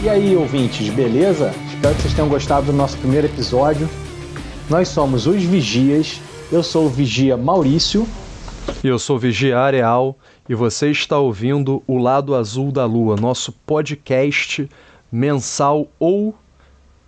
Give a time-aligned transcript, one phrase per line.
[0.00, 1.52] E aí, ouvintes, beleza?
[1.66, 3.88] Espero que vocês tenham gostado do nosso primeiro episódio.
[4.70, 6.20] Nós somos os Vigias.
[6.52, 8.06] Eu sou o Vigia Maurício.
[8.84, 10.16] E eu sou o Vigia Areal.
[10.48, 14.68] E você está ouvindo O Lado Azul da Lua, nosso podcast
[15.10, 16.32] mensal ou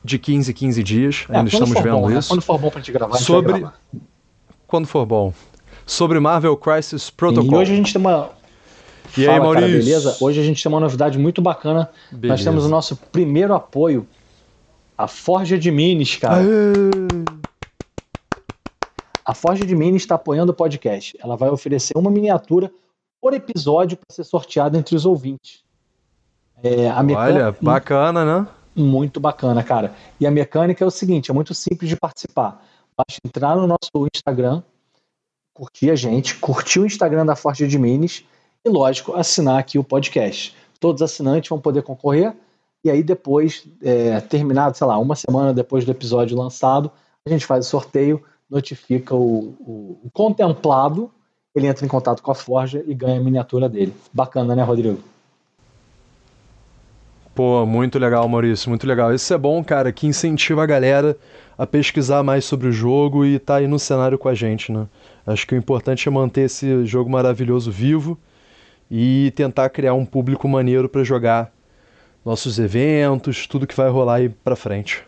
[0.03, 1.27] de 15 em 15 dias.
[1.29, 2.19] É, Ainda estamos vendo bom, né?
[2.19, 2.35] isso.
[2.35, 2.41] Né?
[2.41, 3.53] Quando for bom pra gente gravar, Sobre...
[3.53, 4.07] a gente vai gravar.
[4.67, 5.33] Quando for bom.
[5.87, 7.53] Sobre Marvel Crisis Protocol.
[7.53, 8.31] E hoje a gente tem uma
[9.17, 9.69] e Fala, aí, Maurício?
[9.69, 10.17] Cara, beleza?
[10.21, 11.89] Hoje a gente tem uma novidade muito bacana.
[12.11, 12.29] Beleza.
[12.29, 14.07] Nós temos o nosso primeiro apoio,
[14.97, 16.37] a Forja de Minis, cara.
[16.37, 17.41] Aê.
[19.25, 21.17] A Forja de Minis está apoiando o podcast.
[21.23, 22.71] Ela vai oferecer uma miniatura
[23.21, 25.63] por episódio para ser sorteada entre os ouvintes.
[26.63, 28.49] É, a mecânica, Olha, bacana, né?
[28.75, 29.95] Muito bacana, cara.
[30.19, 32.65] E a mecânica é o seguinte: é muito simples de participar.
[32.97, 34.63] Basta entrar no nosso Instagram,
[35.55, 38.25] curtir a gente, curtir o Instagram da Forja de Minis
[38.65, 40.55] e, lógico, assinar aqui o podcast.
[40.79, 42.35] Todos os assinantes vão poder concorrer
[42.83, 46.91] e aí depois, é, terminado, sei lá, uma semana depois do episódio lançado,
[47.27, 51.11] a gente faz o sorteio, notifica o, o, o contemplado,
[51.55, 53.95] ele entra em contato com a Forja e ganha a miniatura dele.
[54.13, 54.99] Bacana, né, Rodrigo?
[57.35, 59.15] Pô, muito legal, Maurício, muito legal.
[59.15, 61.17] Isso é bom, cara, que incentiva a galera
[61.57, 64.87] a pesquisar mais sobre o jogo e tá aí no cenário com a gente, né?
[65.27, 68.19] Acho que o importante é manter esse jogo maravilhoso vivo
[68.91, 71.53] e tentar criar um público maneiro para jogar
[72.25, 75.05] nossos eventos, tudo que vai rolar aí para frente.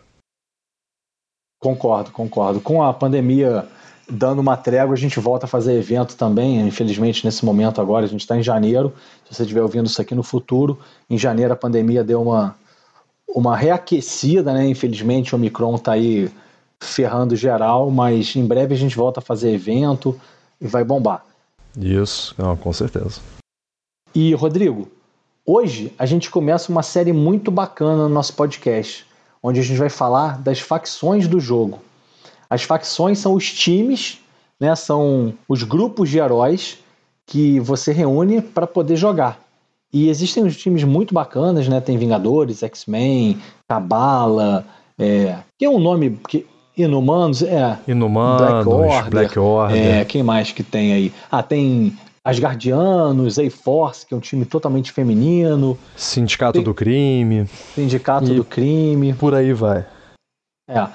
[1.59, 2.59] Concordo, concordo.
[2.59, 3.67] Com a pandemia
[4.09, 6.59] dando uma trégua, a gente volta a fazer evento também.
[6.67, 8.93] Infelizmente, nesse momento agora, a gente está em janeiro.
[9.25, 12.55] Se você estiver ouvindo isso aqui no futuro, em janeiro a pandemia deu uma,
[13.27, 14.67] uma reaquecida, né?
[14.67, 16.29] Infelizmente, o Omicron está aí
[16.79, 20.19] ferrando geral, mas em breve a gente volta a fazer evento
[20.59, 21.23] e vai bombar.
[21.77, 23.21] Isso, não, com certeza.
[24.15, 24.87] E, Rodrigo,
[25.45, 29.05] hoje a gente começa uma série muito bacana no nosso podcast,
[29.41, 31.79] onde a gente vai falar das facções do jogo.
[32.49, 34.19] As facções são os times,
[34.59, 36.77] né, são os grupos de heróis
[37.25, 39.39] que você reúne para poder jogar.
[39.91, 41.79] E existem uns times muito bacanas, né?
[41.79, 43.37] Tem Vingadores, X-Men,
[43.67, 44.65] Cabala,
[44.97, 47.77] é, que é um nome que Inumanos, é.
[47.87, 49.09] Inumanos, Black Order.
[49.11, 49.77] Black Order.
[49.77, 51.13] É, quem mais que tem aí?
[51.31, 51.95] Ah, tem
[52.25, 55.77] Asgardianos, A-Force, que é um time totalmente feminino.
[55.95, 56.63] Sindicato Tem...
[56.63, 57.47] do Crime.
[57.75, 59.13] Sindicato e do Crime.
[59.13, 59.85] Por aí vai.
[60.69, 60.87] É,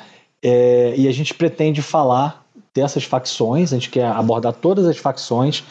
[0.43, 2.44] é, e a gente pretende falar
[2.75, 5.65] dessas facções, a gente quer abordar todas as facções.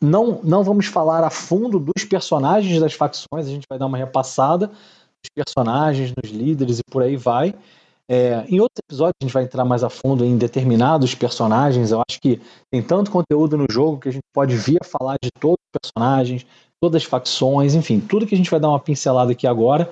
[0.00, 3.98] Não, não vamos falar a fundo dos personagens das facções, a gente vai dar uma
[3.98, 7.54] repassada dos personagens, dos líderes e por aí vai.
[8.12, 11.92] É, em outros episódios a gente vai entrar mais a fundo em determinados personagens.
[11.92, 15.16] Eu acho que tem tanto conteúdo no jogo que a gente pode vir a falar
[15.22, 16.44] de todos os personagens,
[16.80, 19.88] todas as facções, enfim, tudo que a gente vai dar uma pincelada aqui agora.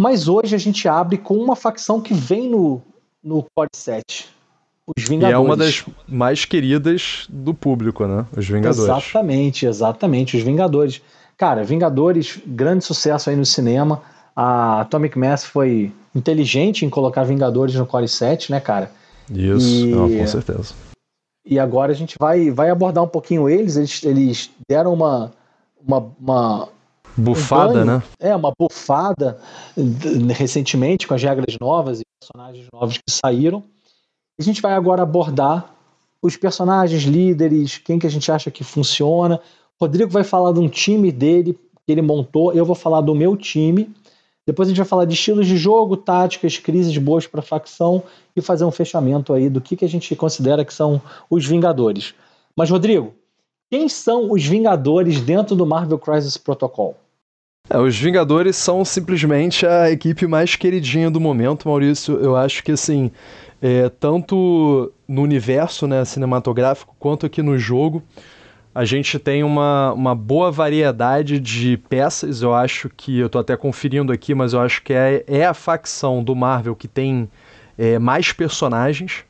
[0.00, 2.80] Mas hoje a gente abre com uma facção que vem no,
[3.22, 4.26] no Core 7.
[4.96, 5.30] Os Vingadores.
[5.30, 8.24] E é uma das mais queridas do público, né?
[8.34, 8.82] Os Vingadores.
[8.82, 10.36] Exatamente, exatamente.
[10.38, 11.02] Os Vingadores.
[11.36, 14.02] Cara, Vingadores, grande sucesso aí no cinema.
[14.34, 18.90] A Atomic Mass foi inteligente em colocar Vingadores no Core 7, né, cara?
[19.30, 20.74] Isso, e, não, com certeza.
[21.46, 23.76] E agora a gente vai, vai abordar um pouquinho eles.
[23.76, 25.32] Eles, eles deram uma,
[25.80, 26.68] uma, uma
[27.16, 28.02] bufada, um né?
[28.18, 29.38] É, uma bufada
[30.36, 33.62] recentemente com as regras novas e personagens novos que saíram.
[34.38, 35.72] A gente vai agora abordar
[36.20, 39.38] os personagens, líderes, quem que a gente acha que funciona.
[39.80, 41.52] Rodrigo vai falar de um time dele
[41.86, 43.94] que ele montou, eu vou falar do meu time
[44.46, 48.02] depois a gente vai falar de estilos de jogo, táticas, crises boas para facção
[48.36, 51.00] e fazer um fechamento aí do que, que a gente considera que são
[51.30, 52.14] os Vingadores.
[52.56, 53.14] Mas, Rodrigo,
[53.70, 56.96] quem são os Vingadores dentro do Marvel Crisis Protocol?
[57.70, 62.18] É, os Vingadores são simplesmente a equipe mais queridinha do momento, Maurício.
[62.20, 63.10] Eu acho que, assim,
[63.62, 68.02] é, tanto no universo né, cinematográfico quanto aqui no jogo,
[68.74, 72.42] a gente tem uma, uma boa variedade de peças.
[72.42, 75.54] Eu acho que, eu estou até conferindo aqui, mas eu acho que é, é a
[75.54, 77.30] facção do Marvel que tem
[77.78, 79.24] é, mais personagens.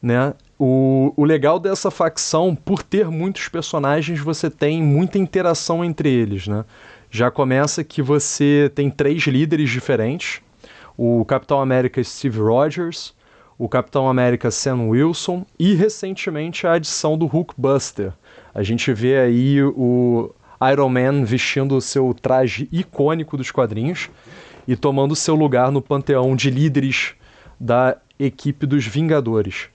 [0.00, 0.32] Né?
[0.58, 6.46] O, o legal dessa facção, por ter muitos personagens, você tem muita interação entre eles.
[6.46, 6.64] Né?
[7.10, 10.40] Já começa que você tem três líderes diferentes:
[10.96, 13.14] o Capitão América Steve Rogers,
[13.58, 18.14] o Capitão América Sam Wilson e recentemente a adição do Hulkbuster
[18.54, 20.30] a gente vê aí o
[20.70, 24.10] Iron Man vestindo o seu traje icônico dos quadrinhos
[24.66, 27.14] e tomando seu lugar no panteão de líderes
[27.58, 29.68] da equipe dos Vingadores.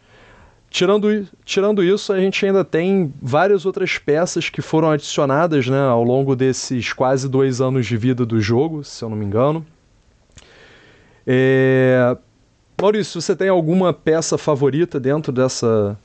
[0.69, 6.03] tirando, tirando isso, a gente ainda tem várias outras peças que foram adicionadas né, ao
[6.03, 9.65] longo desses quase dois anos de vida do jogo, se eu não me engano.
[11.25, 12.15] É...
[12.79, 15.97] Maurício, você tem alguma peça favorita dentro dessa,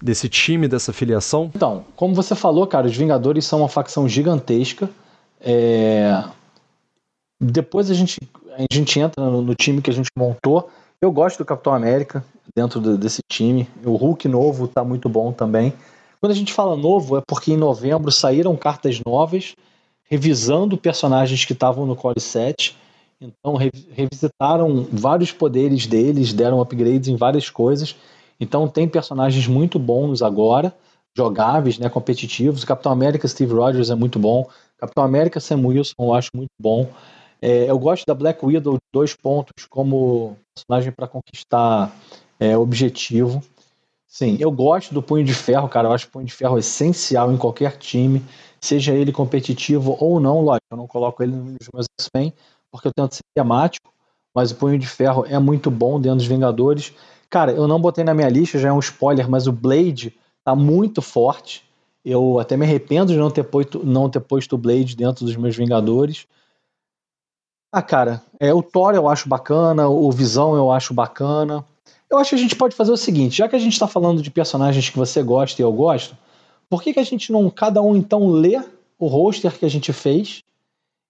[0.00, 1.50] desse time, dessa filiação?
[1.54, 4.88] Então, como você falou, cara, os Vingadores são uma facção gigantesca.
[5.40, 6.24] É...
[7.40, 8.20] Depois a gente,
[8.56, 10.68] a gente entra no, no, time que a gente montou.
[11.00, 12.24] Eu gosto do Capitão América
[12.54, 13.68] dentro desse time.
[13.84, 15.72] O Hulk novo tá muito bom também.
[16.20, 19.54] Quando a gente fala novo, é porque em novembro saíram cartas novas,
[20.02, 22.76] revisando personagens que estavam no Core 7
[23.20, 27.96] então re revisitaram vários poderes deles, deram upgrades em várias coisas.
[28.40, 30.74] Então tem personagens muito bons agora,
[31.16, 32.62] jogáveis, né, competitivos.
[32.62, 34.48] O Capitão América Steve Rogers é muito bom.
[34.78, 36.88] Capitão América Sam Wilson eu acho muito bom.
[37.40, 41.92] É, eu gosto da Black Widow dois pontos como personagem para conquistar
[42.38, 43.42] é, objetivo.
[44.06, 45.88] Sim, eu gosto do Punho de Ferro, cara.
[45.88, 48.24] Eu acho o Punho de Ferro essencial em qualquer time,
[48.60, 50.40] seja ele competitivo ou não.
[50.40, 52.32] Lógico, eu não coloco ele nos meus X-Men,
[52.70, 53.92] porque eu tento ser temático,
[54.34, 56.92] mas o Punho de Ferro é muito bom dentro dos Vingadores.
[57.30, 60.54] Cara, eu não botei na minha lista, já é um spoiler, mas o Blade tá
[60.54, 61.62] muito forte.
[62.04, 65.36] Eu até me arrependo de não ter posto, não ter posto o Blade dentro dos
[65.36, 66.26] meus Vingadores.
[67.70, 71.64] Ah, cara, é, o Thor eu acho bacana, o Visão eu acho bacana.
[72.10, 74.22] Eu acho que a gente pode fazer o seguinte, já que a gente está falando
[74.22, 76.16] de personagens que você gosta e eu gosto,
[76.70, 78.58] por que, que a gente não, cada um então, lê
[78.98, 80.42] o roster que a gente fez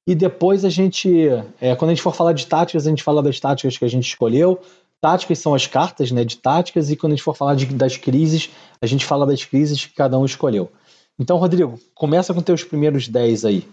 [0.09, 1.29] e depois a gente,
[1.61, 3.89] é, quando a gente for falar de táticas, a gente fala das táticas que a
[3.89, 4.61] gente escolheu.
[5.01, 7.97] Táticas são as cartas né, de táticas, e quando a gente for falar de, das
[7.97, 8.51] crises,
[8.81, 10.71] a gente fala das crises que cada um escolheu.
[11.19, 13.69] Então, Rodrigo, começa com teus primeiros 10 aí.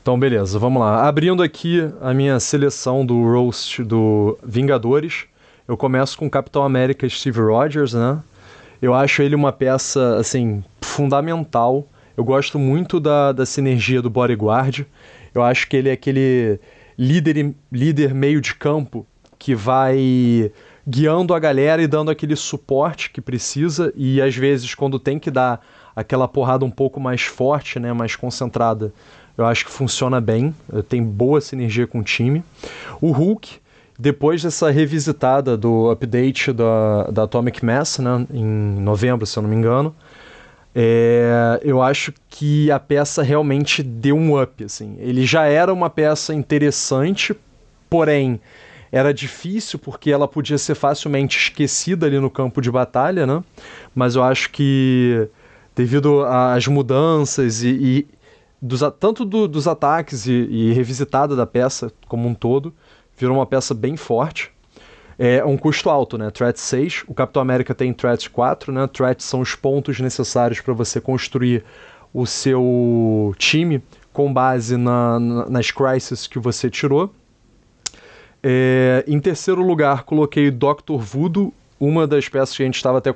[0.00, 1.08] Então, beleza, vamos lá.
[1.08, 5.24] Abrindo aqui a minha seleção do roast do Vingadores,
[5.66, 8.22] eu começo com o Capitão América Steve Rogers, né?
[8.82, 14.86] Eu acho ele uma peça, assim, fundamental eu gosto muito da, da sinergia do bodyguard.
[15.34, 16.60] Eu acho que ele é aquele
[16.96, 19.06] líder, líder meio de campo
[19.44, 20.50] que vai
[20.88, 25.30] guiando a galera e dando aquele suporte que precisa e às vezes quando tem que
[25.30, 25.60] dar
[25.94, 28.90] aquela porrada um pouco mais forte, né, mais concentrada,
[29.36, 30.54] eu acho que funciona bem,
[30.88, 32.42] tem boa sinergia com o time.
[33.02, 33.58] O Hulk,
[33.98, 38.46] depois dessa revisitada do update da, da Atomic Mass, né, em
[38.80, 39.94] novembro, se eu não me engano,
[40.74, 44.64] é, eu acho que a peça realmente deu um up.
[44.64, 44.96] Assim.
[45.00, 47.36] Ele já era uma peça interessante,
[47.90, 48.40] porém
[48.94, 53.42] era difícil porque ela podia ser facilmente esquecida ali no campo de batalha, né?
[53.94, 55.28] Mas eu acho que
[55.74, 58.06] devido às mudanças e, e
[58.62, 62.72] dos, tanto do, dos ataques e, e revisitada da peça como um todo,
[63.16, 64.52] virou uma peça bem forte
[65.18, 66.28] é um custo alto, né?
[66.30, 68.86] Threat 6, o Capitão América tem Threat 4, né?
[68.88, 71.64] Threat são os pontos necessários para você construir
[72.12, 73.80] o seu time
[74.12, 77.12] com base na, na, nas crises que você tirou.
[78.46, 81.50] É, em terceiro lugar, coloquei Doctor Voodoo,
[81.80, 83.10] uma das peças que a gente estava até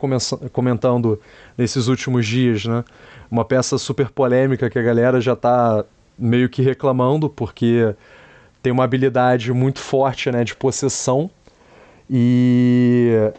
[0.51, 1.21] comentando
[1.57, 2.83] nesses últimos dias, né?
[3.31, 5.85] Uma peça super polêmica que a galera já está
[6.19, 7.95] meio que reclamando, porque
[8.63, 11.31] tem uma habilidade muito forte né, de possessão
[12.11, 13.31] e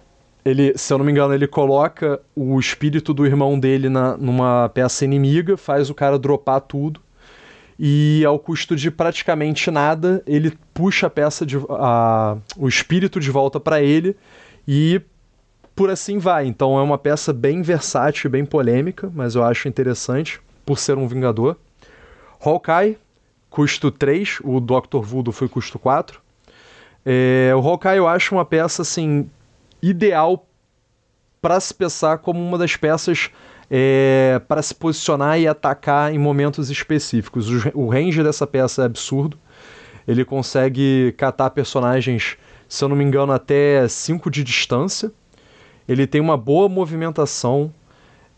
[0.46, 4.70] ele, se eu não me engano, ele coloca o espírito do irmão dele na, numa
[4.70, 7.02] peça inimiga, faz o cara dropar tudo.
[7.82, 13.32] E ao custo de praticamente nada, ele puxa a peça de a, o espírito de
[13.32, 14.18] volta para ele
[14.68, 15.02] e
[15.74, 16.46] por assim vai.
[16.46, 20.98] Então é uma peça bem versátil e bem polêmica, mas eu acho interessante por ser
[20.98, 21.56] um vingador.
[22.44, 22.98] Hawkeye,
[23.50, 25.00] custo 3, o Dr.
[25.02, 26.20] Voodoo foi custo 4.
[27.06, 29.30] É, o Hawkeye eu acho uma peça assim
[29.82, 30.46] ideal
[31.42, 33.32] para se pensar como uma das peças
[33.70, 37.50] é, para se posicionar e atacar em momentos específicos.
[37.50, 39.38] O, o range dessa peça é absurdo.
[40.08, 45.12] Ele consegue catar personagens, se eu não me engano, até 5 de distância.
[45.88, 47.72] Ele tem uma boa movimentação.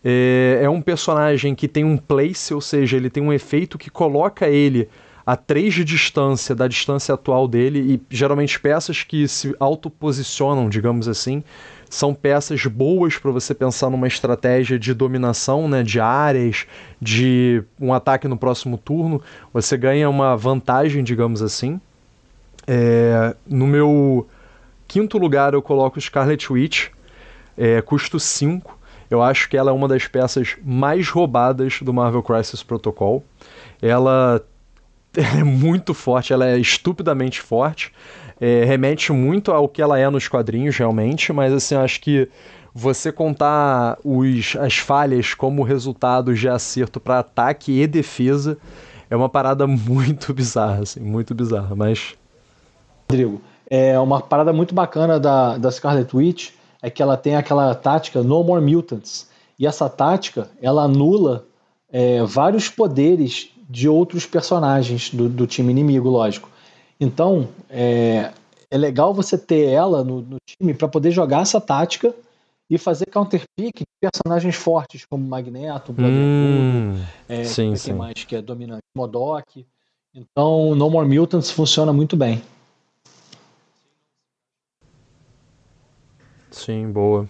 [0.04, 3.88] É, é um personagem que tem um place, ou seja, ele tem um efeito que
[3.88, 4.88] coloca ele
[5.24, 11.06] a 3 de distância da distância atual dele e geralmente peças que se autoposicionam, digamos
[11.06, 11.44] assim,
[11.92, 16.66] são peças boas para você pensar numa estratégia de dominação, né, de áreas,
[16.98, 19.20] de um ataque no próximo turno.
[19.52, 21.78] Você ganha uma vantagem, digamos assim.
[22.66, 24.26] É, no meu
[24.88, 26.88] quinto lugar eu coloco Scarlet Witch,
[27.58, 28.78] é, custo 5.
[29.10, 33.22] Eu acho que ela é uma das peças mais roubadas do Marvel Crisis Protocol.
[33.82, 34.42] Ela
[35.14, 37.92] ela é muito forte, ela é estupidamente forte.
[38.42, 42.28] É, remete muito ao que ela é nos quadrinhos, realmente, mas assim, acho que
[42.74, 48.58] você contar os, as falhas como resultados de acerto para ataque e defesa
[49.08, 52.14] é uma parada muito bizarra, assim, muito bizarra, mas...
[53.08, 56.50] Rodrigo, é uma parada muito bacana da, da Scarlet Witch
[56.82, 61.46] é que ela tem aquela tática No More Mutants, e essa tática, ela anula
[61.92, 66.50] é, vários poderes de outros personagens do, do time inimigo, lógico.
[67.02, 68.32] Então, é,
[68.70, 72.14] é legal você ter ela no, no time para poder jogar essa tática
[72.70, 76.94] e fazer counterpick de personagens fortes como Magneto, hum,
[77.28, 77.92] é, sim, sim.
[77.92, 79.66] mais que é dominante, Modok.
[80.14, 82.40] Então, No More Mutants funciona muito bem.
[86.52, 87.28] Sim, boa.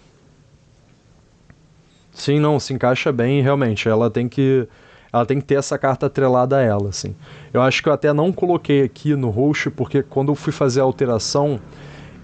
[2.12, 3.88] Sim, não, se encaixa bem, realmente.
[3.88, 4.68] Ela tem que
[5.12, 7.14] ela tem que ter essa carta atrelada a ela, assim.
[7.52, 10.80] Eu acho que eu até não coloquei aqui no host, porque quando eu fui fazer
[10.80, 11.60] a alteração,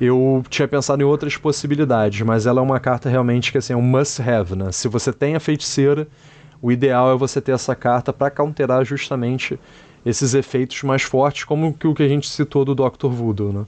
[0.01, 3.77] eu tinha pensado em outras possibilidades, mas ela é uma carta realmente que assim, é
[3.77, 4.73] um must have, né?
[4.73, 6.09] Se você tem a feiticeira,
[6.63, 9.59] o ideal é você ter essa carta para counterar justamente
[10.07, 13.09] esses efeitos mais fortes, como o que a gente citou do Dr.
[13.09, 13.67] Voodoo, né?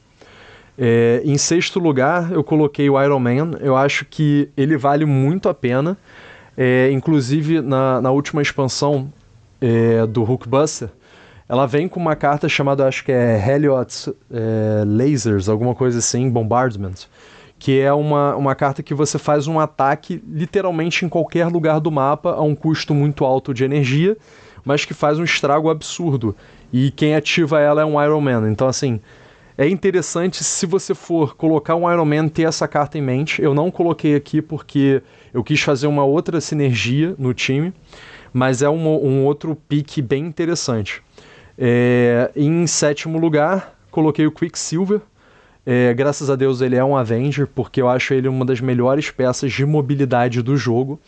[0.82, 3.58] É, em sexto lugar, eu coloquei o Iron Man.
[3.60, 5.98] Eu acho que ele vale muito a pena.
[6.62, 9.10] É, inclusive, na, na última expansão
[9.62, 10.90] é, do Hulkbuster,
[11.48, 16.28] ela vem com uma carta chamada, acho que é Heliot's é, Lasers, alguma coisa assim,
[16.28, 17.06] Bombardment,
[17.58, 21.90] que é uma, uma carta que você faz um ataque literalmente em qualquer lugar do
[21.90, 24.14] mapa a um custo muito alto de energia,
[24.62, 26.36] mas que faz um estrago absurdo.
[26.70, 28.50] E quem ativa ela é um Iron Man.
[28.50, 29.00] Então, assim,
[29.60, 33.42] é interessante se você for colocar um Iron Man ter essa carta em mente.
[33.42, 35.02] Eu não coloquei aqui porque
[35.34, 37.70] eu quis fazer uma outra sinergia no time,
[38.32, 41.02] mas é um, um outro pique bem interessante.
[41.58, 45.02] É, em sétimo lugar, coloquei o Quicksilver.
[45.66, 49.10] É, graças a Deus ele é um Avenger, porque eu acho ele uma das melhores
[49.10, 50.98] peças de mobilidade do jogo.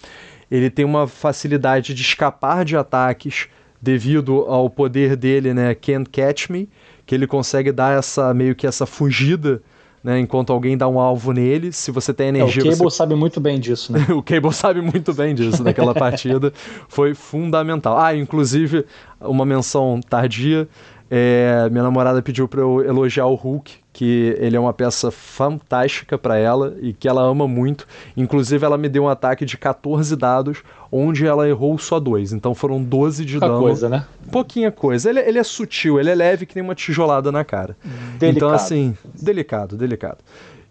[0.50, 3.48] Ele tem uma facilidade de escapar de ataques
[3.82, 6.68] devido ao poder dele, né, Can't Catch Me,
[7.06, 9.62] que ele consegue dar essa meio que essa fugida
[10.02, 12.62] né, enquanto alguém dá um alvo nele, se você tem energia.
[12.62, 12.96] É, o Cable você...
[12.96, 14.04] sabe muito bem disso, né?
[14.10, 16.52] o Cable sabe muito bem disso naquela partida.
[16.88, 17.98] Foi fundamental.
[17.98, 18.84] Ah, inclusive,
[19.20, 20.68] uma menção tardia.
[21.14, 26.16] É, minha namorada pediu para eu elogiar o Hulk, que ele é uma peça fantástica
[26.16, 27.86] para ela e que ela ama muito.
[28.16, 32.32] Inclusive, ela me deu um ataque de 14 dados, onde ela errou só dois.
[32.32, 33.60] Então foram 12 de Pouca dano.
[33.60, 34.06] coisa, né?
[34.30, 35.10] Pouquinha coisa.
[35.10, 37.76] Ele, ele, é sutil, ele é leve que nem uma tijolada na cara.
[38.18, 38.34] Delicado.
[38.34, 40.18] Então, assim, delicado, delicado.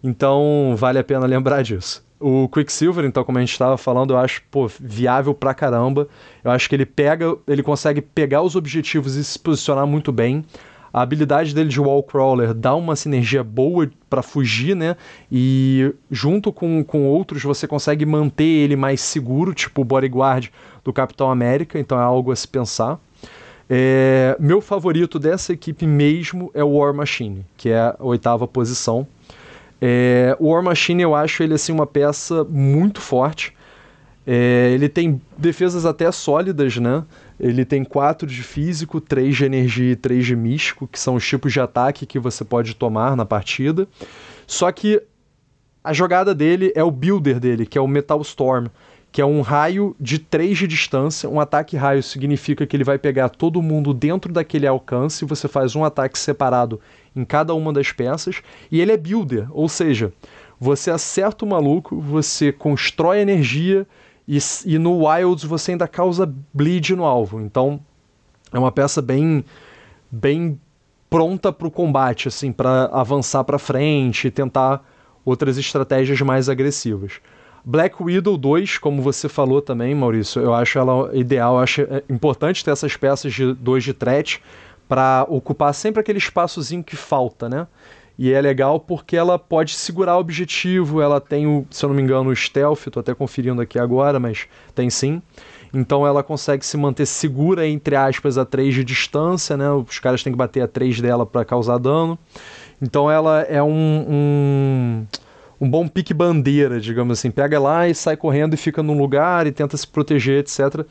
[0.02, 2.04] Então, vale a pena lembrar disso.
[2.22, 6.06] O Quicksilver, então, como a gente estava falando, eu acho pô, viável pra caramba.
[6.44, 10.44] Eu acho que ele pega, ele consegue pegar os objetivos e se posicionar muito bem.
[10.92, 14.94] A habilidade dele de wall crawler dá uma sinergia boa para fugir, né?
[15.30, 20.50] E junto com, com outros você consegue manter ele mais seguro, tipo o bodyguard
[20.84, 23.00] do Capitão América, então é algo a se pensar.
[23.70, 29.06] É, meu favorito dessa equipe mesmo é o War Machine, que é a oitava posição.
[29.84, 33.52] É, o War Machine eu acho ele assim uma peça muito forte.
[34.24, 37.04] É, ele tem defesas até sólidas, né?
[37.40, 41.26] Ele tem 4 de físico, 3 de energia e 3 de místico, que são os
[41.26, 43.88] tipos de ataque que você pode tomar na partida.
[44.46, 45.02] Só que
[45.82, 48.68] a jogada dele é o builder dele, que é o Metal Storm,
[49.10, 51.28] que é um raio de 3 de distância.
[51.28, 55.74] Um ataque raio significa que ele vai pegar todo mundo dentro daquele alcance, você faz
[55.74, 56.80] um ataque separado
[57.14, 60.12] em cada uma das peças, e ele é builder, ou seja,
[60.58, 63.86] você acerta o maluco, você constrói energia
[64.26, 67.40] e, e no Wilds você ainda causa bleed no alvo.
[67.40, 67.80] Então
[68.52, 69.44] é uma peça bem
[70.10, 70.60] bem
[71.10, 74.82] pronta para o combate, assim, para avançar para frente e tentar
[75.24, 77.20] outras estratégias mais agressivas.
[77.64, 82.02] Black Widow 2, como você falou também, Maurício, eu acho ela ideal, eu acho é
[82.08, 84.42] importante ter essas peças de 2 de threat,
[84.92, 87.66] para ocupar sempre aquele espaçozinho que falta, né?
[88.18, 91.96] E é legal porque ela pode segurar o objetivo, ela tem o, se eu não
[91.96, 95.22] me engano, o stealth, tô até conferindo aqui agora, mas tem sim.
[95.72, 99.70] Então ela consegue se manter segura, entre aspas, a 3 de distância, né?
[99.70, 102.18] Os caras têm que bater a 3 dela para causar dano.
[102.78, 105.06] Então ela é um, um,
[105.58, 107.30] um bom pique bandeira, digamos assim.
[107.30, 110.86] Pega lá e sai correndo e fica num lugar e tenta se proteger, etc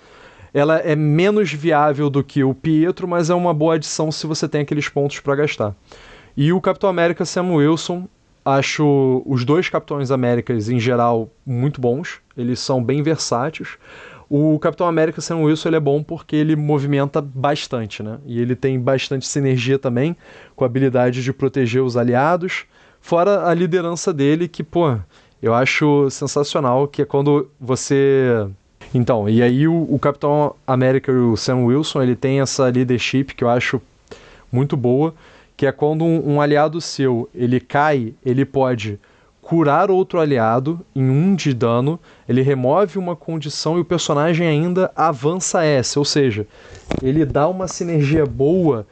[0.53, 4.47] ela é menos viável do que o Pietro, mas é uma boa adição se você
[4.47, 5.75] tem aqueles pontos para gastar.
[6.35, 8.07] E o Capitão América Sam Wilson,
[8.43, 13.77] acho os dois Capitões Américas em geral muito bons, eles são bem versáteis.
[14.29, 18.17] O Capitão América Sam Wilson ele é bom porque ele movimenta bastante, né?
[18.25, 20.15] E ele tem bastante sinergia também,
[20.55, 22.65] com a habilidade de proteger os aliados,
[23.01, 24.97] fora a liderança dele, que, pô,
[25.41, 28.47] eu acho sensacional, que é quando você.
[28.93, 33.33] Então, e aí o, o Capitão América e o Sam Wilson, ele tem essa leadership
[33.35, 33.81] que eu acho
[34.51, 35.13] muito boa,
[35.55, 38.99] que é quando um, um aliado seu, ele cai, ele pode
[39.41, 44.91] curar outro aliado em um de dano, ele remove uma condição e o personagem ainda
[44.95, 46.45] avança essa, ou seja,
[47.01, 48.85] ele dá uma sinergia boa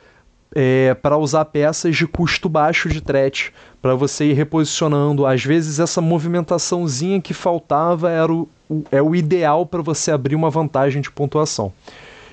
[0.55, 5.25] é, para usar peças de custo baixo de threat, para você ir reposicionando.
[5.25, 10.35] Às vezes essa movimentaçãozinha que faltava era o, o é o ideal para você abrir
[10.35, 11.71] uma vantagem de pontuação.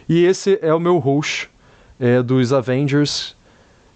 [0.09, 1.51] E esse é o meu host
[1.99, 3.37] é, dos Avengers.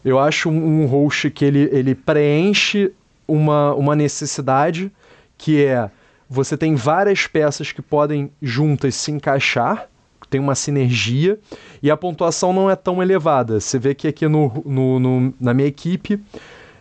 [0.04, 2.92] Eu acho um, um host que ele, ele preenche
[3.26, 4.90] uma, uma necessidade
[5.38, 5.90] que é
[6.32, 9.89] você tem várias peças que podem juntas se encaixar,
[10.30, 11.38] tem uma sinergia,
[11.82, 13.60] e a pontuação não é tão elevada.
[13.60, 16.22] Você vê que aqui no, no, no na minha equipe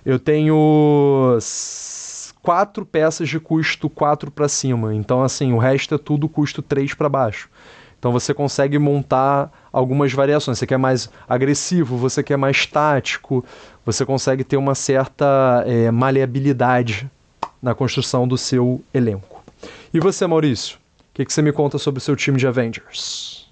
[0.05, 1.37] eu tenho
[2.41, 4.93] quatro peças de custo 4 para cima.
[4.95, 7.49] Então, assim, o resto é tudo custo 3 para baixo.
[7.99, 10.57] Então você consegue montar algumas variações.
[10.57, 13.43] Você quer mais agressivo, você quer mais tático,
[13.85, 17.11] você consegue ter uma certa é, maleabilidade
[17.61, 19.43] na construção do seu elenco.
[19.93, 20.77] E você, Maurício?
[21.19, 23.45] O que, que você me conta sobre o seu time de Avengers?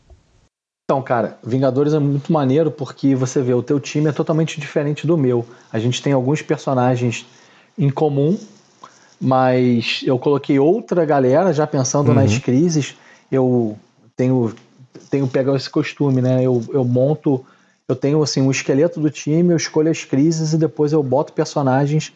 [0.85, 5.05] Então, cara, Vingadores é muito maneiro porque você vê, o teu time é totalmente diferente
[5.05, 5.45] do meu.
[5.69, 7.25] A gente tem alguns personagens
[7.77, 8.39] em comum,
[9.19, 12.13] mas eu coloquei outra galera já pensando uhum.
[12.13, 12.95] nas crises.
[13.29, 13.77] Eu
[14.15, 14.55] tenho
[15.09, 16.41] tenho pego esse costume, né?
[16.41, 17.45] Eu, eu monto,
[17.85, 21.33] eu tenho assim um esqueleto do time, eu escolho as crises e depois eu boto
[21.33, 22.13] personagens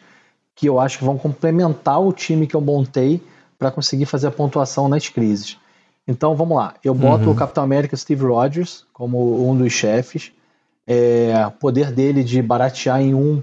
[0.54, 3.20] que eu acho que vão complementar o time que eu montei
[3.62, 5.56] para conseguir fazer a pontuação nas crises.
[6.06, 7.30] Então vamos lá, eu boto uhum.
[7.30, 10.32] o Capitão América Steve Rogers como um dos chefes.
[10.84, 13.40] É, poder dele de baratear em um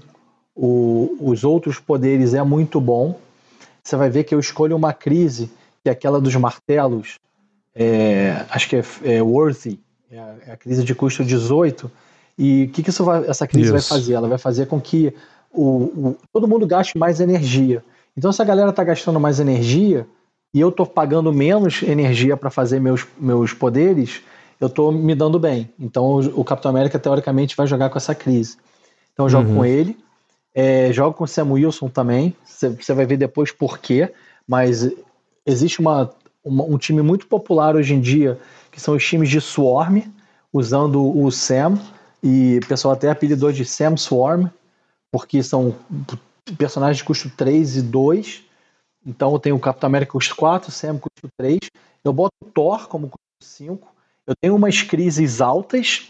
[0.53, 3.17] o, os outros poderes é muito bom.
[3.81, 5.49] Você vai ver que eu escolho uma crise,
[5.81, 7.17] que é aquela dos martelos,
[7.73, 9.79] é, acho que é, é Worthy,
[10.11, 11.89] é a, é a, crise de custo 18.
[12.37, 13.71] E o que, que vai, essa crise isso.
[13.71, 14.15] vai fazer?
[14.15, 15.13] Ela vai fazer com que
[15.49, 17.81] o, o, todo mundo gaste mais energia.
[18.19, 20.05] Então, se a galera está gastando mais energia
[20.53, 24.21] e eu estou pagando menos energia para fazer meus, meus poderes,
[24.59, 25.69] eu estou me dando bem.
[25.79, 28.57] Então, o, o, Capitão América, teoricamente, vai jogar com essa crise.
[29.13, 29.55] Então, eu jogo uhum.
[29.55, 29.97] com ele.
[30.53, 32.35] É, jogo com o Sam Wilson também.
[32.45, 34.11] Você vai ver depois por quê.
[34.45, 34.91] Mas
[35.45, 36.11] existe uma
[36.43, 38.37] uma, um time muito popular hoje em dia,
[38.69, 40.03] que são os times de Swarm,
[40.51, 41.79] usando o Sam,
[42.21, 44.47] e o pessoal até apelidou de Sam Swarm,
[45.11, 45.75] porque são
[46.55, 48.43] personagens de custo 3 e 2.
[49.05, 51.59] Então eu tenho o Capitão América custo 4, Sam custo 3.
[52.03, 53.87] Eu boto o Thor como custo 5.
[54.27, 56.09] Eu tenho umas crises altas,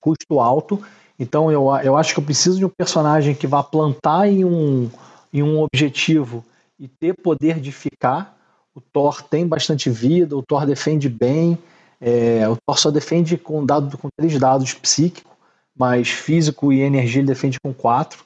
[0.00, 0.82] custo alto.
[1.18, 4.90] Então eu, eu acho que eu preciso de um personagem que vá plantar em um,
[5.32, 6.44] em um objetivo
[6.78, 8.36] e ter poder de ficar.
[8.74, 11.58] O Thor tem bastante vida, o Thor defende bem.
[12.00, 15.36] É, o Thor só defende com, dado, com três dados psíquico,
[15.76, 18.24] mas físico e energia ele defende com quatro.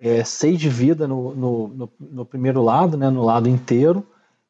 [0.00, 4.06] É, seis de vida no, no, no, no, primeiro lado, né, no lado inteiro.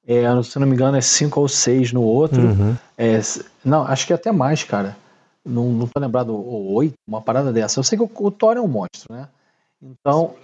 [0.07, 2.42] É, se não me engano, é cinco ou seis no outro.
[2.42, 2.76] Uhum.
[2.98, 3.20] É,
[3.64, 4.96] não, acho que é até mais, cara.
[5.44, 7.78] Não, não tô lembrado, ou oito, uma parada dessa.
[7.78, 9.28] Eu sei que o, o Thor é um monstro, né?
[9.83, 10.35] Então,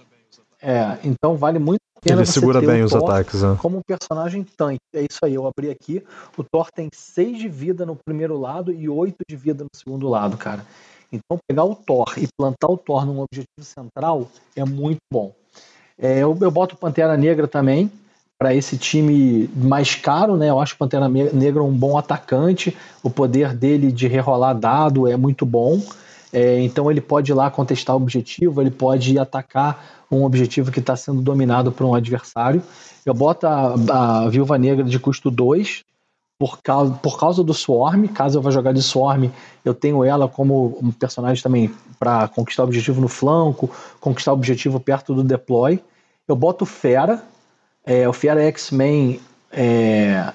[0.61, 3.43] é, então vale muito ele segura bem os ataques.
[3.43, 3.55] Né?
[3.61, 4.79] Como um personagem tanque.
[4.93, 6.03] É isso aí, eu abri aqui.
[6.35, 10.09] O Thor tem 6 de vida no primeiro lado e 8 de vida no segundo
[10.09, 10.65] lado, cara.
[11.11, 15.33] Então pegar o Thor e plantar o Thor num objetivo central é muito bom.
[15.99, 17.91] É, eu, eu boto Pantera Negra também
[18.39, 20.49] para esse time mais caro, né?
[20.49, 22.75] Eu acho o Pantera Negra um bom atacante.
[23.03, 25.79] O poder dele de rerolar dado é muito bom.
[26.33, 30.79] É, então ele pode ir lá contestar o objetivo, ele pode atacar um objetivo que
[30.79, 32.63] está sendo dominado por um adversário.
[33.05, 35.81] Eu boto a, a Viúva Negra de custo 2
[36.41, 38.07] por causa, por causa do Swarm.
[38.07, 39.29] Caso eu vá jogar de Swarm,
[39.63, 44.33] eu tenho ela como um personagem também para conquistar o objetivo no flanco, conquistar o
[44.33, 45.79] objetivo perto do deploy.
[46.27, 47.23] Eu boto Fera,
[47.85, 49.19] é, o Fera é X-Men
[49.51, 50.33] é,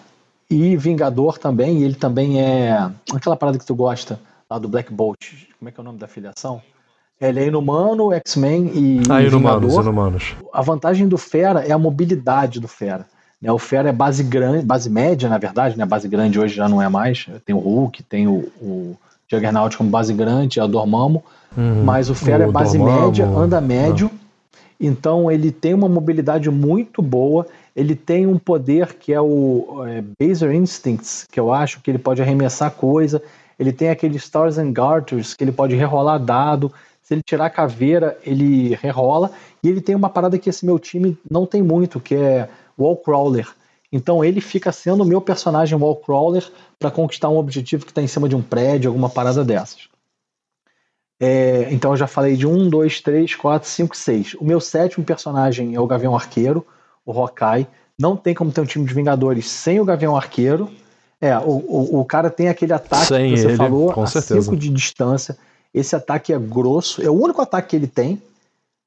[0.48, 4.94] e Vingador também, e ele também é aquela parada que tu gosta, lá do Black
[4.94, 5.32] Bolt.
[5.58, 6.62] Como é que é o nome da filiação?
[7.20, 9.02] Ele é inumano, X-Men e.
[9.10, 10.36] Ah, inumanos, inumanos.
[10.52, 13.08] A vantagem do Fera é a mobilidade do Fera.
[13.40, 13.51] Né?
[13.53, 15.85] O Fera é base grande, base média, na verdade, né?
[15.85, 17.27] Base grande hoje já não é mais.
[17.44, 18.96] Tem o Hulk, tem o, o
[19.29, 21.22] Juggernaut como base grande, é o Dormammu.
[21.57, 21.85] Uhum.
[21.85, 23.07] Mas o Fera é base Dormammu.
[23.07, 24.11] média, anda médio.
[24.79, 27.46] Então ele tem uma mobilidade muito boa.
[27.75, 31.99] Ele tem um poder que é o é, Baser Instincts, que eu acho que ele
[31.99, 33.22] pode arremessar coisa.
[33.59, 36.72] Ele tem aquele Stars and Garters, que ele pode rerolar dado.
[37.03, 39.31] Se ele tirar a caveira, ele rerola.
[39.62, 42.96] E ele tem uma parada que esse meu time não tem muito, que é Wall
[42.96, 43.48] Crawler.
[43.90, 46.46] Então ele fica sendo o meu personagem Wall Crawler
[46.78, 49.88] para conquistar um objetivo que está em cima de um prédio, alguma parada dessas.
[51.18, 54.34] É, então eu já falei de um, dois, três, quatro, cinco, seis.
[54.34, 56.66] O meu sétimo personagem é o Gavião Arqueiro,
[57.04, 57.66] o Hawkeye.
[57.98, 60.70] Não tem como ter um time de Vingadores sem o Gavião Arqueiro.
[61.18, 64.06] É, o, o, o cara tem aquele ataque sem que você ele, falou, a.
[64.06, 65.38] 5 de distância.
[65.72, 68.20] Esse ataque é grosso, é o único ataque que ele tem,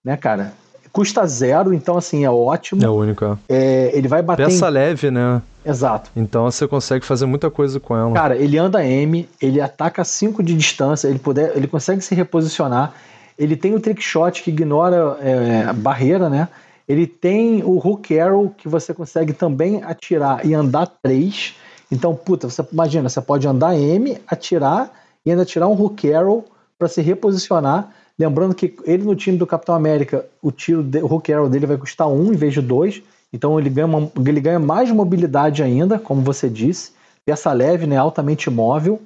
[0.03, 0.53] né, cara?
[0.91, 2.83] Custa zero, então assim, é ótimo.
[2.83, 3.25] É o único.
[3.47, 3.55] é.
[3.55, 4.45] É, ele vai bater.
[4.45, 4.71] Peça Em...
[4.71, 5.41] leve, né?
[5.65, 6.09] Exato.
[6.15, 8.13] Então você consegue fazer muita coisa com ela.
[8.13, 12.93] Cara, ele anda M, ele ataca 5 de distância, ele, puder, ele consegue se reposicionar.
[13.37, 16.47] Ele tem o trick shot que ignora é, a barreira, né?
[16.87, 21.55] Ele tem o hook arrow que você consegue também atirar e andar 3.
[21.91, 24.91] Então, puta, você imagina, você pode andar M, atirar
[25.23, 26.45] e ainda tirar um hook arrow
[26.79, 27.89] para se reposicionar.
[28.19, 31.65] Lembrando que ele no time do Capitão América, o tiro, de, o hook arrow dele
[31.65, 33.01] vai custar 1 um em vez de 2.
[33.31, 36.91] Então ele ganha, uma, ele ganha mais mobilidade ainda, como você disse.
[37.25, 39.01] Peça leve, né, altamente móvel.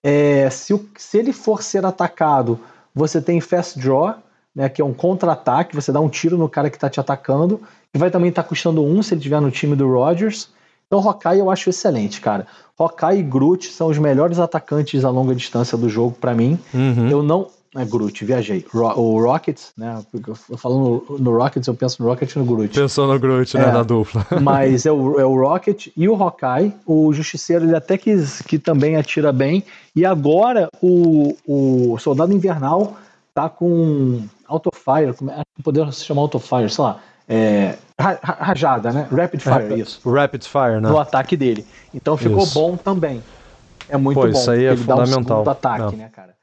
[0.00, 2.60] É, se, o, se ele for ser atacado,
[2.94, 4.14] você tem fast draw,
[4.54, 5.74] né, que é um contra-ataque.
[5.74, 7.60] Você dá um tiro no cara que está te atacando,
[7.92, 10.50] que vai também estar tá custando um se ele estiver no time do Rodgers.
[10.86, 12.46] Então Hawkeye eu acho excelente, cara.
[12.78, 16.56] Hawkeye e Groot são os melhores atacantes a longa distância do jogo para mim.
[16.72, 17.10] Uhum.
[17.10, 18.64] Eu não é Groot, viajei.
[18.72, 20.02] Ro o Rockets, né?
[20.50, 22.74] Eu falando no, no Rockets, eu penso no Rocket e no Groot.
[22.78, 23.64] Pensou no Groot, né?
[23.68, 23.72] É.
[23.72, 24.26] Na dupla.
[24.40, 26.72] Mas é o, é o Rocket e o Hawkeye.
[26.86, 28.14] O Justiceiro, ele até que,
[28.46, 29.64] que também atira bem.
[29.94, 32.96] E agora o, o Soldado Invernal
[33.34, 35.12] tá com Autofire.
[35.16, 36.70] Como é que se chamar Autofire?
[36.70, 36.98] Sei lá.
[37.28, 39.08] É, ra- ra- rajada, né?
[39.10, 40.08] Rapid Fire, isso.
[40.08, 40.88] Rapid Fire, né?
[40.88, 41.66] No ataque dele.
[41.92, 42.54] Então ficou Isso.
[42.54, 43.20] bom também.
[43.88, 44.28] É muito Pô, bom.
[44.32, 45.38] isso aí é ele dá um fundamental.
[45.38, 45.98] segundo ataque, É.
[45.98, 46.35] né, cara?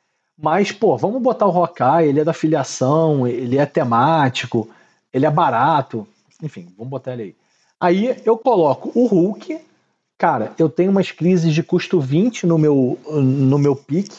[0.43, 4.69] Mas, pô, vamos botar o Hawkeye, ele é da filiação, ele é temático,
[5.13, 6.05] ele é barato.
[6.41, 7.35] Enfim, vamos botar ele aí.
[7.79, 9.57] Aí eu coloco o Hulk.
[10.17, 14.17] Cara, eu tenho umas crises de custo 20 no meu, no meu pique.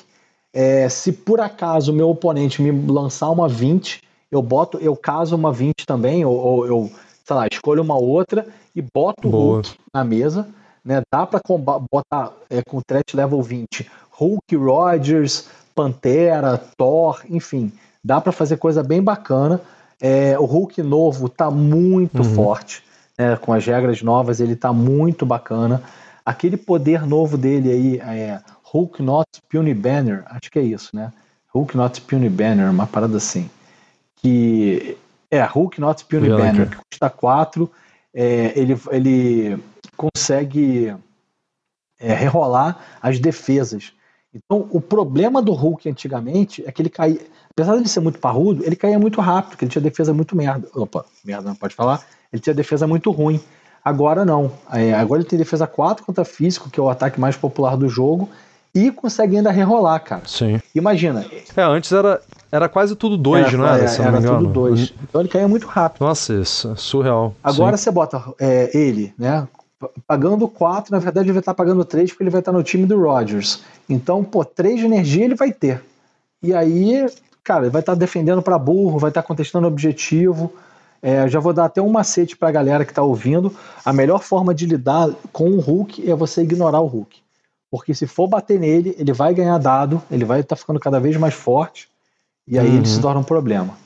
[0.51, 4.01] É, se por acaso o meu oponente me lançar uma 20,
[4.33, 6.91] eu boto, eu caso uma 20 também, ou, ou eu,
[7.23, 9.55] sei lá, escolho uma outra e boto o Boa.
[9.57, 10.49] Hulk na mesa.
[10.83, 11.03] Né?
[11.13, 11.41] Dá pra
[11.93, 17.73] botar é, com threat level 20 Hulk, Rogers, Pantera, Thor, enfim.
[18.03, 19.61] Dá pra fazer coisa bem bacana.
[20.01, 22.35] É, o Hulk novo tá muito Uhum.
[22.35, 22.83] forte.
[23.17, 23.37] né?
[23.37, 25.83] Com as regras novas, ele tá muito bacana.
[26.27, 31.13] Aquele poder novo dele aí, é Hulk Not Puny Banner, acho que é isso, né?
[31.55, 33.49] Hulk Not Puny Banner, uma parada assim.
[34.17, 34.97] Que
[35.31, 36.43] é Hulk Not Puny aqui.
[36.43, 37.71] Banner, que custa 4.
[38.13, 39.59] ele, ele
[39.97, 40.95] consegue
[42.01, 43.93] é, rerolar as defesas.
[44.35, 47.21] Então, o problema do Hulk antigamente é que ele caía.
[47.51, 50.35] Apesar de ele ser muito parrudo, ele caía muito rápido, porque ele tinha defesa muito
[50.37, 50.67] merda.
[50.75, 52.05] Opa, merda, não pode falar.
[52.33, 53.41] Ele tinha defesa muito ruim.
[53.85, 54.51] Agora não.
[54.73, 57.89] É, agora ele tem defesa 4 contra físico, que é o ataque mais popular do
[57.89, 58.29] jogo,
[58.75, 60.23] e consegue ainda rerolar, cara.
[60.27, 60.61] Sim.
[60.75, 61.25] Imagina.
[61.55, 62.21] É, antes era,
[62.51, 63.85] era quase tudo dois, não era?
[63.85, 64.39] Me engano.
[64.39, 64.93] tudo dois.
[65.03, 66.05] Então ele caía muito rápido.
[66.05, 67.35] Nossa, isso é surreal.
[67.45, 67.85] Agora Sim.
[67.85, 69.47] você bota é, ele, né?
[70.07, 72.87] Pagando 4, na verdade ele vai estar pagando 3 porque ele vai estar no time
[72.87, 73.63] do Rodgers.
[73.89, 75.83] Então, pô, 3 de energia ele vai ter.
[76.43, 77.07] E aí,
[77.43, 80.53] cara, ele vai estar defendendo para burro, vai estar contestando objetivo.
[81.03, 83.55] É, já vou dar até um macete pra galera que tá ouvindo.
[83.85, 87.19] A melhor forma de lidar com o Hulk é você ignorar o Hulk.
[87.71, 91.17] Porque se for bater nele, ele vai ganhar dado, ele vai estar ficando cada vez
[91.17, 91.89] mais forte.
[92.47, 92.77] E aí Uhum.
[92.77, 93.77] ele se torna um problema.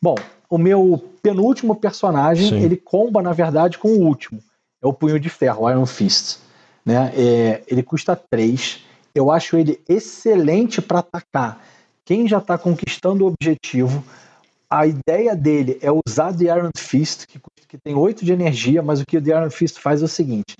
[0.00, 0.14] Bom,
[0.50, 2.62] o meu penúltimo personagem, Sim.
[2.64, 4.40] ele comba, na verdade, com o último.
[4.82, 6.38] É o Punho de Ferro, Iron Fist.
[6.84, 7.12] Né?
[7.14, 8.84] É, ele custa 3.
[9.14, 11.64] Eu acho ele excelente para atacar.
[12.04, 14.02] Quem já está conquistando o objetivo,
[14.70, 19.00] a ideia dele é usar The Iron Fist, que, que tem 8 de energia, mas
[19.00, 20.56] o que o The Iron Fist faz é o seguinte: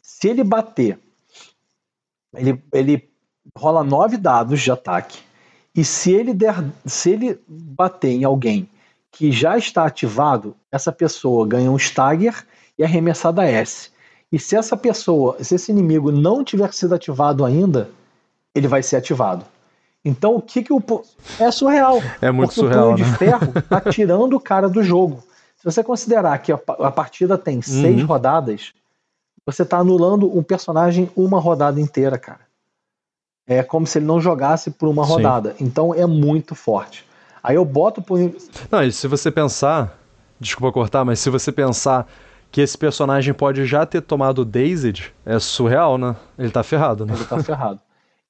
[0.00, 0.98] se ele bater,
[2.34, 3.08] ele, ele
[3.56, 5.18] rola 9 dados de ataque.
[5.74, 8.68] E se ele, der, se ele bater em alguém
[9.12, 12.44] que já está ativado, essa pessoa ganha um stagger
[12.80, 13.90] e é arremessada S.
[14.32, 17.90] E se essa pessoa, se esse inimigo não tiver sido ativado ainda,
[18.54, 19.44] ele vai ser ativado.
[20.02, 20.82] Então o que que o
[21.38, 22.02] é surreal?
[22.22, 23.10] É muito porque surreal, o punho né?
[23.10, 25.22] de ferro tá tirando o cara do jogo.
[25.58, 28.06] Se você considerar que a, a partida tem seis Uhum.
[28.06, 28.72] rodadas,
[29.44, 32.40] você tá anulando um personagem uma rodada inteira, cara.
[33.46, 35.12] É como se ele não jogasse por uma Sim.
[35.12, 35.54] rodada.
[35.60, 37.04] Então é muito forte.
[37.42, 38.34] Aí eu boto o punho.
[38.70, 39.98] Não, e se você pensar,
[40.38, 42.06] desculpa cortar, mas se você pensar
[42.50, 46.16] que esse personagem pode já ter tomado Dazed, é surreal, né?
[46.38, 47.14] Ele tá ferrado, né?
[47.14, 47.80] Ele tá ferrado.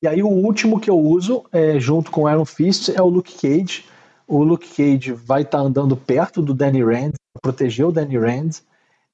[0.03, 3.35] E aí o último que eu uso, é, junto com Iron Fist, é o Luke
[3.35, 3.85] Cage.
[4.27, 8.51] O Luke Cage vai estar tá andando perto do Danny Rand, proteger o Danny Rand.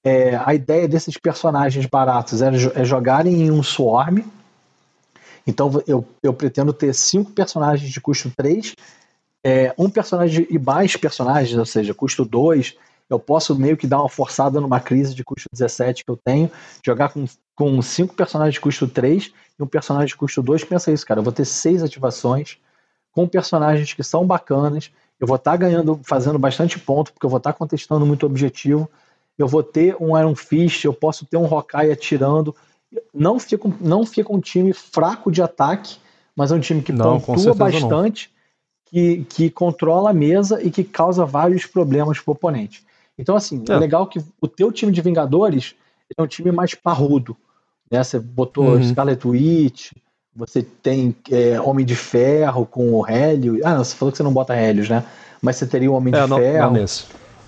[0.04, 4.18] É, a ideia desses personagens baratos é, é jogarem em um swarm.
[5.46, 8.74] Então eu, eu pretendo ter cinco personagens de custo 3,
[9.44, 12.74] é, um personagem e mais personagens, ou seja, custo 2.
[13.08, 16.50] Eu posso meio que dar uma forçada numa crise de custo 17 que eu tenho,
[16.84, 20.90] jogar com, com cinco personagens de custo 3 e um personagem de custo 2, pensa
[20.90, 21.20] isso, cara.
[21.20, 22.58] Eu vou ter seis ativações
[23.12, 24.90] com personagens que são bacanas.
[25.18, 28.26] Eu vou estar tá ganhando, fazendo bastante ponto, porque eu vou estar tá contestando muito
[28.26, 28.90] objetivo.
[29.38, 32.54] Eu vou ter um Iron Fist, eu posso ter um Hawkeye atirando.
[33.14, 35.98] Não fica, não fica um time fraco de ataque,
[36.34, 38.30] mas é um time que não, pontua bastante,
[38.86, 42.85] que, que controla a mesa e que causa vários problemas pro oponente.
[43.18, 45.74] Então, assim, é, é legal que o teu time de Vingadores
[46.16, 47.36] é um time mais parrudo.
[47.90, 48.02] Né?
[48.02, 48.82] Você botou uhum.
[48.82, 49.92] Scarlet Witch,
[50.34, 53.58] você tem é, Homem de Ferro com o Hélio.
[53.64, 55.04] Ah, não, você falou que você não bota Hélios, né?
[55.40, 56.70] Mas você teria o Homem é, de não, Ferro.
[56.72, 56.84] Não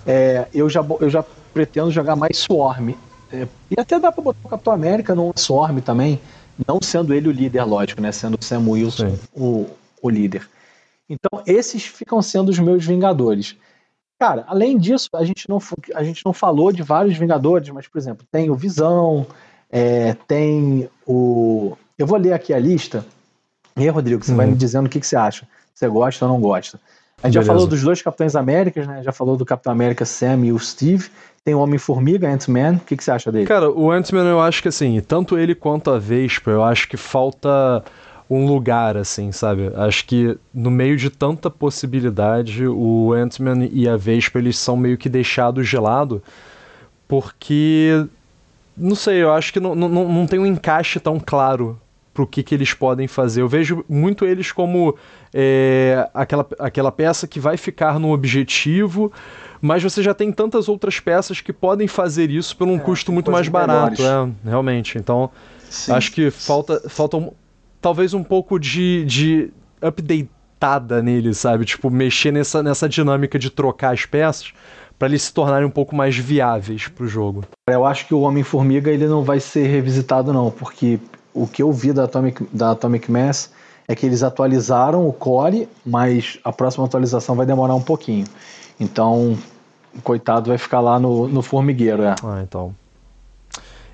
[0.07, 2.95] é, eu, já, eu já pretendo jogar mais Swarm.
[3.31, 6.19] É, e até dá pra botar o Capitão América no Swarm também,
[6.67, 8.11] não sendo ele o líder, lógico, né?
[8.11, 9.67] Sendo o Sam Wilson o,
[10.01, 10.49] o líder.
[11.11, 13.55] Então, esses ficam sendo os meus Vingadores.
[14.19, 15.59] Cara, além disso, a gente não,
[15.95, 19.27] a gente não falou de vários Vingadores, mas, por exemplo, tem o Visão,
[19.71, 21.77] é, tem o.
[21.97, 23.05] Eu vou ler aqui a lista.
[23.77, 24.37] E aí, Rodrigo, você uhum.
[24.37, 25.47] vai me dizendo o que, que você acha.
[25.73, 26.81] Se você gosta ou não gosta.
[27.23, 27.47] A gente Beleza.
[27.47, 29.03] já falou dos dois Capitães Américas, né?
[29.03, 31.09] Já falou do Capitão América Sam e o Steve.
[31.45, 32.75] Tem o Homem-Formiga, Ant-Man.
[32.75, 33.47] O que, que você acha dele?
[33.47, 36.97] Cara, o Ant-Man eu acho que assim, tanto ele quanto a Vespa, eu acho que
[36.97, 37.85] falta
[38.31, 39.73] um lugar, assim, sabe?
[39.75, 44.99] Acho que no meio de tanta possibilidade, o Ant-Man e a Vespa, eles são meio
[44.99, 46.23] que deixados de lado,
[47.07, 48.07] porque
[48.77, 51.81] não sei, eu acho que não, não, não tem um encaixe tão claro
[52.13, 53.41] pro que, que eles podem fazer.
[53.41, 54.97] Eu vejo muito eles como
[55.33, 59.13] é, aquela, aquela peça que vai ficar no objetivo,
[59.61, 63.11] mas você já tem tantas outras peças que podem fazer isso por um é, custo
[63.11, 64.99] muito mais barato, é, realmente.
[64.99, 65.31] Então,
[65.71, 65.93] Sim.
[65.93, 67.33] acho que falta, falta um,
[67.81, 69.51] talvez um pouco de, de
[69.83, 71.65] updateada nele, sabe?
[71.65, 74.53] Tipo, mexer nessa, nessa dinâmica de trocar as peças
[74.99, 77.45] para eles se tornarem um pouco mais viáveis para o jogo.
[77.69, 80.99] Eu acho que o Homem-Formiga ele não vai ser revisitado não, porque
[81.33, 83.51] o que eu vi da Atomic, da Atomic Mass
[83.87, 88.27] é que eles atualizaram o core, mas a próxima atualização vai demorar um pouquinho.
[88.79, 89.39] Então,
[89.95, 92.15] o coitado vai ficar lá no, no formigueiro, é.
[92.23, 92.75] Ah, então.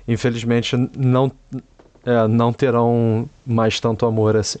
[0.07, 1.31] Infelizmente não,
[2.05, 4.59] é, não terão mais tanto amor assim.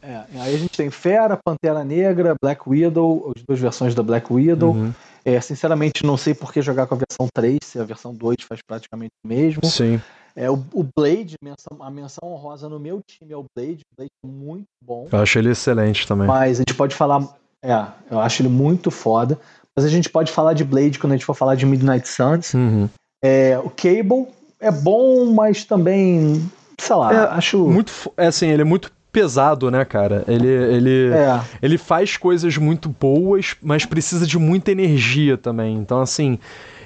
[0.00, 4.32] é, aí a gente tem Fera, Pantera Negra, Black Widow, as duas versões da Black
[4.32, 4.72] Widow.
[4.72, 4.94] Uhum.
[5.24, 8.36] É, sinceramente, não sei por que jogar com a versão 3, se a versão 2
[8.48, 9.66] faz praticamente o mesmo.
[9.66, 10.00] Sim.
[10.36, 11.34] É, o, o Blade,
[11.80, 13.80] a menção honrosa no meu time é o Blade.
[13.80, 15.08] O Blade é muito bom.
[15.10, 16.28] Eu acho ele excelente também.
[16.28, 17.26] Mas a gente pode falar.
[17.64, 17.72] É,
[18.10, 19.36] eu acho ele muito foda.
[19.74, 22.54] Mas a gente pode falar de Blade quando a gente for falar de Midnight Suns.
[22.54, 22.88] Uhum.
[23.24, 24.28] É, o Cable
[24.60, 26.50] é bom, mas também.
[26.78, 27.58] Sei lá, é, acho.
[27.66, 30.24] Muito, é assim, ele é muito pesado, né, cara?
[30.28, 31.40] Ele, ele, é.
[31.62, 35.76] ele faz coisas muito boas, mas precisa de muita energia também.
[35.76, 36.38] Então, assim.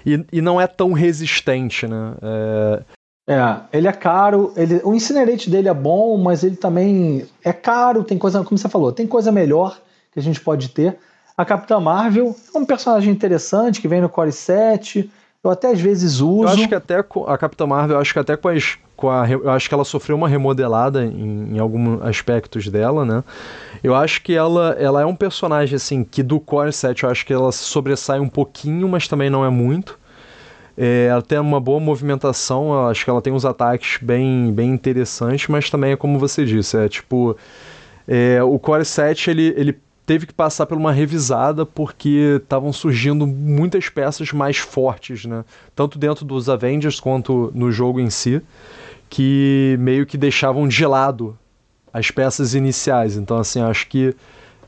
[0.06, 2.14] E, e não é tão resistente, né?
[2.22, 2.83] É...
[3.28, 4.52] é ele é caro.
[4.56, 8.04] Ele, o incinerate dele é bom, mas ele também é caro.
[8.04, 9.78] Tem coisa, como você falou, tem coisa melhor
[10.12, 10.98] que a gente pode ter.
[11.37, 15.11] A Capitã Marvel é um personagem interessante que vem no Core 7.
[15.42, 16.42] Eu até às vezes uso.
[16.44, 19.29] Eu acho que até a Capitã Marvel, eu acho que até com as com a,
[19.29, 23.24] eu acho que ela sofreu uma remodelada em, em alguns aspectos dela, né?
[23.83, 27.24] Eu acho que ela, ela é um personagem, assim, que do Core 7 eu acho
[27.24, 29.98] que ela sobressai um pouquinho, mas também não é muito.
[30.76, 34.70] É, ela tem uma boa movimentação, eu acho que ela tem uns ataques bem, bem
[34.70, 37.35] interessantes, mas também é como você disse, é tipo...
[38.07, 39.79] É, o Core 7, ele, ele
[40.10, 45.44] teve que passar por uma revisada porque estavam surgindo muitas peças mais fortes, né?
[45.72, 48.42] Tanto dentro dos Avengers quanto no jogo em si
[49.08, 51.38] que meio que deixavam de lado
[51.92, 53.16] as peças iniciais.
[53.16, 54.12] Então, assim, acho que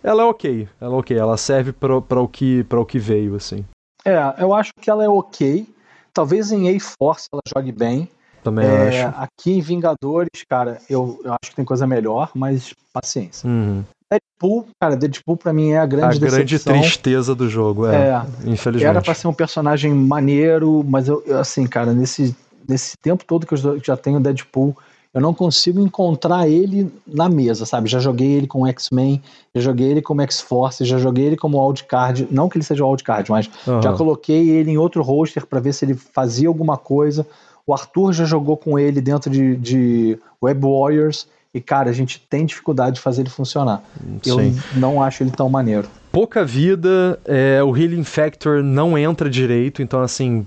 [0.00, 0.68] ela é ok.
[0.80, 1.18] Ela é ok.
[1.18, 3.64] Ela serve para o que para o que veio, assim.
[4.04, 5.66] É, eu acho que ela é ok.
[6.14, 8.08] Talvez em A-Force ela jogue bem.
[8.44, 9.18] Também é, acho.
[9.18, 13.48] Aqui em Vingadores, cara, eu, eu acho que tem coisa melhor, mas paciência.
[13.48, 13.82] Uhum.
[14.12, 16.72] Deadpool, cara, Deadpool pra mim é a grande a decepção.
[16.72, 18.22] grande tristeza do jogo, é, é.
[18.44, 18.84] Infelizmente.
[18.88, 22.34] Era pra ser um personagem maneiro, mas eu, eu assim, cara, nesse
[22.68, 24.76] nesse tempo todo que eu já tenho Deadpool,
[25.14, 27.88] eu não consigo encontrar ele na mesa, sabe?
[27.88, 29.22] Já joguei ele com X-Men,
[29.54, 33.30] já joguei ele como X-Force, já joguei ele como wildcard, não que ele seja wildcard,
[33.30, 33.82] mas uhum.
[33.82, 37.26] já coloquei ele em outro roster para ver se ele fazia alguma coisa.
[37.66, 42.20] O Arthur já jogou com ele dentro de, de Web Warriors, e cara, a gente
[42.30, 43.82] tem dificuldade de fazer ele funcionar.
[44.22, 44.56] Sim.
[44.74, 45.86] Eu não acho ele tão maneiro.
[46.10, 50.46] Pouca vida, é, o Healing Factor não entra direito, então assim,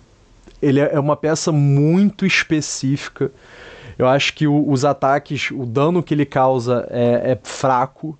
[0.61, 3.31] ele é, é uma peça muito específica.
[3.97, 8.17] Eu acho que o, os ataques, o dano que ele causa é, é fraco.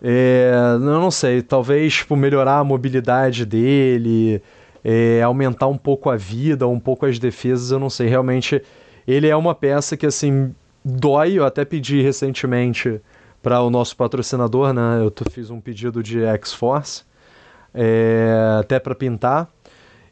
[0.00, 4.40] É, eu não sei, talvez tipo, melhorar a mobilidade dele,
[4.84, 8.08] é, aumentar um pouco a vida, um pouco as defesas, eu não sei.
[8.08, 8.62] Realmente,
[9.06, 11.38] ele é uma peça que assim dói.
[11.38, 13.00] Eu até pedi recentemente
[13.42, 15.00] para o nosso patrocinador, né?
[15.02, 17.04] Eu fiz um pedido de X-Force,
[17.74, 19.48] é, até para pintar.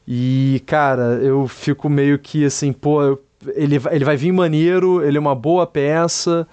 [0.07, 3.18] E, cara, eu fico meio que assim, pô,
[3.54, 6.48] ele, ele vai vir maneiro, ele é uma boa peça,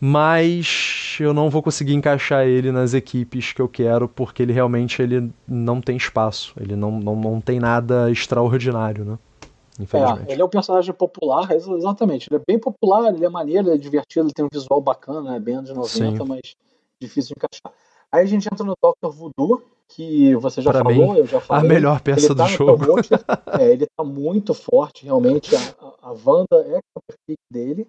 [0.00, 5.02] mas eu não vou conseguir encaixar ele nas equipes que eu quero, porque ele realmente
[5.02, 9.18] ele não tem espaço, ele não, não, não tem nada extraordinário, né?
[10.26, 12.28] É, ele é um personagem popular, exatamente.
[12.30, 15.36] Ele é bem popular, ele é maneiro, ele é divertido, ele tem um visual bacana,
[15.36, 16.24] é bem anos 90, Sim.
[16.26, 16.54] mas
[17.00, 17.72] difícil de encaixar.
[18.10, 19.10] Aí a gente entra no Dr.
[19.10, 21.64] Voodoo, que você já pra falou, mim, eu já falei.
[21.64, 23.00] A melhor peça tá do jogo.
[23.58, 25.54] é, ele tá muito forte, realmente.
[25.54, 27.86] A, a Wanda é a pick dele.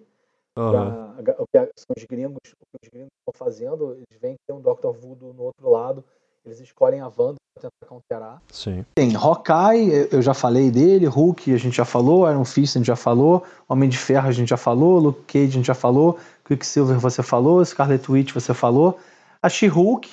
[0.56, 1.14] Uhum.
[1.38, 4.60] O que são os gringos, o que os gringos estão fazendo, eles que tem um
[4.60, 4.90] Dr.
[4.90, 6.04] Voodoo no outro lado,
[6.48, 8.42] eles escolhem a Wanda para tentar counterar.
[8.50, 8.84] Sim.
[8.94, 12.86] Tem Hawkeye, eu já falei dele, Hulk a gente já falou, Iron Fist a gente
[12.86, 16.18] já falou, Homem de Ferro a gente já falou, Luke Cage a gente já falou,
[16.44, 18.98] Quicksilver você falou, Scarlet Witch você falou,
[19.42, 20.10] a She-Hulk,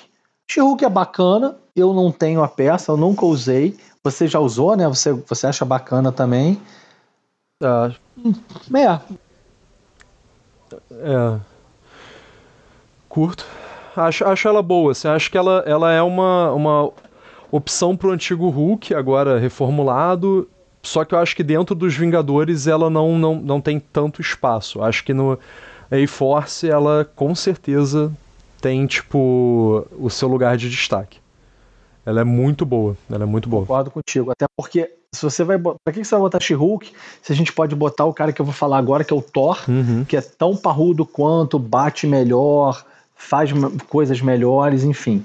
[0.50, 3.76] She-Hulk é bacana, eu não tenho a peça, eu nunca usei.
[4.02, 4.86] Você já usou, né?
[4.86, 6.60] Você, você acha bacana também?
[7.60, 7.92] Ah.
[8.72, 9.00] É.
[10.92, 11.40] É.
[13.08, 13.44] Curto.
[13.96, 14.92] Acho, acho ela boa.
[14.92, 16.90] Assim, acho que ela, ela é uma, uma
[17.50, 20.48] opção pro antigo Hulk, agora reformulado.
[20.82, 24.82] Só que eu acho que dentro dos Vingadores ela não, não, não tem tanto espaço.
[24.82, 25.38] Acho que no
[25.90, 28.12] A-Force ela com certeza
[28.60, 31.18] tem, tipo, o seu lugar de destaque.
[32.04, 33.62] Ela é muito boa, ela é muito boa.
[33.62, 37.36] Concordo contigo, até porque se você vai Pra que você vai botar She-Hulk se a
[37.36, 40.04] gente pode botar o cara que eu vou falar agora, que é o Thor, uhum.
[40.04, 42.84] que é tão parrudo quanto, bate melhor,
[43.16, 43.50] faz
[43.88, 45.24] coisas melhores, enfim.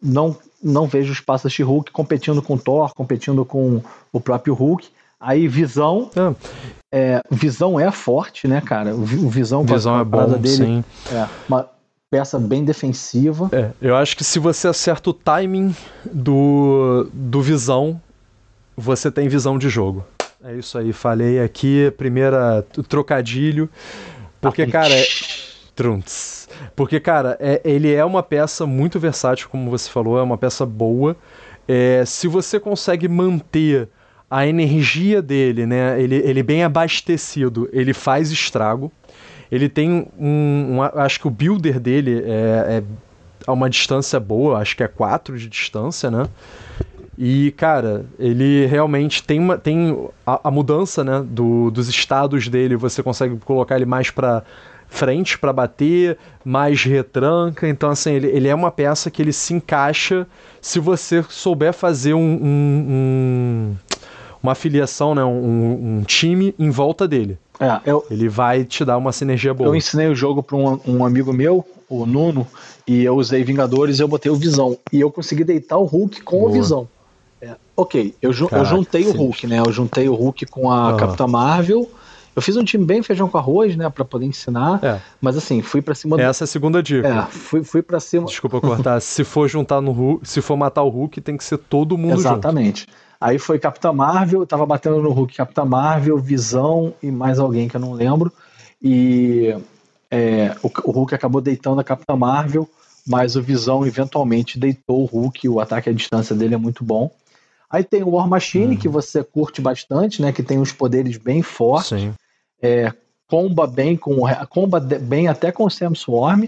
[0.00, 4.88] Não, não vejo espaço da She-Hulk competindo com o Thor, competindo com o próprio Hulk.
[5.20, 6.10] Aí Visão.
[6.16, 6.34] Ah.
[6.90, 8.94] É, visão é forte, né, cara?
[8.94, 10.84] O Visão, visão é bom, dele, sim.
[11.10, 11.68] É, uma,
[12.12, 13.48] peça bem defensiva.
[13.50, 15.74] É, eu acho que se você acerta o timing
[16.04, 17.98] do, do visão,
[18.76, 20.04] você tem visão de jogo.
[20.44, 23.70] É isso aí, falei aqui, primeira trocadilho.
[24.42, 24.92] Porque, cara.
[24.92, 25.06] É...
[25.74, 26.41] Trunts.
[26.74, 30.64] Porque, cara, é, ele é uma peça muito versátil, como você falou, é uma peça
[30.64, 31.16] boa.
[31.66, 33.88] É, se você consegue manter
[34.30, 36.00] a energia dele, né?
[36.00, 38.90] Ele, ele bem abastecido, ele faz estrago.
[39.50, 42.82] Ele tem um, um acho que o builder dele é, é
[43.46, 46.26] a uma distância boa, acho que é 4 de distância, né?
[47.18, 52.74] E, cara, ele realmente tem, uma, tem a, a mudança né, do, dos estados dele,
[52.74, 54.42] você consegue colocar ele mais para
[54.92, 57.66] frente para bater, mais retranca.
[57.66, 60.26] Então, assim, ele, ele é uma peça que ele se encaixa
[60.60, 63.76] se você souber fazer um, um, um
[64.42, 67.38] uma afiliação, né, um, um time em volta dele.
[67.60, 69.68] É, eu, ele vai te dar uma sinergia boa.
[69.68, 72.46] Eu ensinei o jogo para um, um, amigo meu, o Nuno,
[72.86, 74.76] e eu usei Vingadores e eu botei o Visão.
[74.92, 76.50] E eu consegui deitar o Hulk com boa.
[76.50, 76.88] o Visão.
[77.40, 79.10] É, ok, eu, Caraca, eu juntei sim.
[79.10, 79.62] o Hulk, né?
[79.64, 80.96] Eu juntei o Hulk com a uhum.
[80.96, 81.88] Capitã Marvel.
[82.34, 84.82] Eu fiz um time bem feijão com arroz, né, para poder ensinar.
[84.82, 85.00] É.
[85.20, 86.16] Mas assim, fui para cima.
[86.16, 86.22] Do...
[86.22, 87.06] Essa é a segunda dica.
[87.08, 88.26] É, fui, fui para cima.
[88.26, 89.00] Desculpa cortar.
[89.02, 92.14] se for juntar no Hulk, se for matar o Hulk, tem que ser todo mundo
[92.14, 92.80] Exatamente.
[92.80, 92.88] junto.
[92.88, 93.12] Exatamente.
[93.22, 97.76] Aí foi Capitã Marvel, tava batendo no Hulk Capitã Marvel, Visão e mais alguém que
[97.76, 98.32] eu não lembro.
[98.82, 99.56] E
[100.10, 102.68] é, o, o, Hulk acabou deitando a Capitã Marvel,
[103.06, 107.12] mas o Visão eventualmente deitou o Hulk, o ataque à distância dele é muito bom.
[107.70, 108.76] Aí tem o War Machine, uhum.
[108.76, 110.32] que você curte bastante, né?
[110.32, 111.88] Que tem uns poderes bem fortes.
[112.00, 112.12] Sim.
[112.62, 112.92] É,
[113.26, 116.44] comba bem com comba bem até com o Sam Swarm.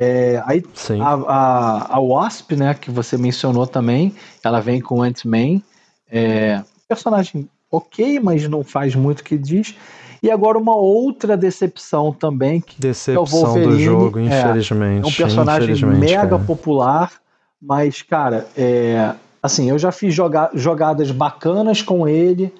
[0.00, 0.62] É, aí
[1.00, 5.60] a, a, a, Wasp, né, que você mencionou também, ela vem com Ant-Man.
[6.08, 9.74] É, personagem ok, mas não faz muito o que diz.
[10.22, 12.60] E agora uma outra decepção também.
[12.60, 13.72] Que decepção é o Wolverine.
[13.72, 15.04] do jogo, infelizmente.
[15.04, 16.38] É, é um personagem mega cara.
[16.38, 17.12] popular,
[17.60, 22.52] mas, cara, é, assim, eu já fiz joga jogadas bacanas com ele,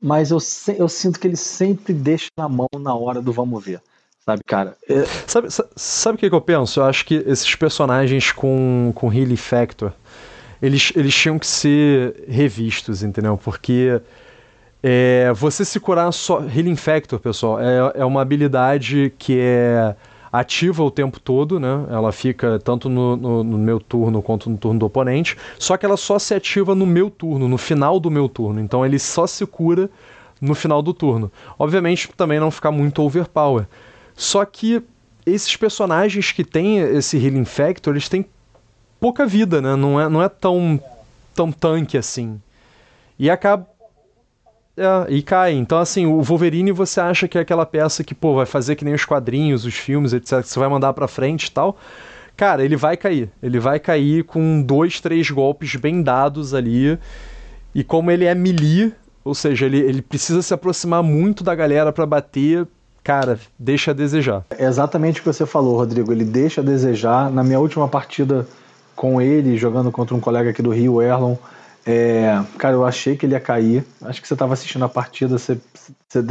[0.00, 0.38] mas eu,
[0.78, 3.80] eu sinto que ele sempre deixa na mão na hora do vamos ver.
[4.24, 4.76] Sabe, cara?
[4.88, 5.04] É...
[5.26, 6.80] Sabe, sabe o que, que, eu penso?
[6.80, 9.92] Eu acho que esses personagens com, com Healy Factor,
[10.60, 13.36] eles, eles tinham que ser revistos, entendeu?
[13.36, 14.00] Porque
[14.82, 16.40] é, você se curar só.
[16.40, 19.94] Healing Factor, pessoal, é, é uma habilidade que é
[20.32, 21.86] ativa o tempo todo, né?
[21.90, 25.36] Ela fica tanto no, no, no, meu turno quanto no turno do oponente.
[25.58, 28.60] Só que ela só se ativa no meu turno, no final do meu turno.
[28.60, 29.90] Então ele só se cura
[30.40, 31.30] no final do turno.
[31.58, 33.66] Obviamente também não ficar muito overpower.
[34.14, 34.82] Só que
[35.26, 38.24] esses personagens que têm esse Healing Factor, eles têm
[38.98, 39.74] pouca vida, né?
[39.74, 40.80] Não é, não é tão,
[41.34, 42.40] tão tanque assim.
[43.18, 43.66] E acaba
[44.76, 45.52] é, e cai.
[45.52, 48.84] Então, assim, o Wolverine você acha que é aquela peça que, pô, vai fazer que
[48.84, 51.76] nem os quadrinhos, os filmes, etc., que você vai mandar pra frente e tal.
[52.36, 53.30] Cara, ele vai cair.
[53.42, 56.98] Ele vai cair com dois, três golpes bem dados ali.
[57.74, 58.92] E como ele é melee,
[59.22, 62.66] ou seja, ele, ele precisa se aproximar muito da galera para bater,
[63.04, 64.44] cara, deixa a desejar.
[64.50, 66.10] É exatamente o que você falou, Rodrigo.
[66.10, 67.30] Ele deixa a desejar.
[67.30, 68.46] Na minha última partida
[68.96, 71.36] com ele, jogando contra um colega aqui do Rio, Erlon,
[71.90, 73.84] é, cara, eu achei que ele ia cair.
[74.02, 75.58] Acho que você estava assistindo a partida, você,
[76.08, 76.22] você,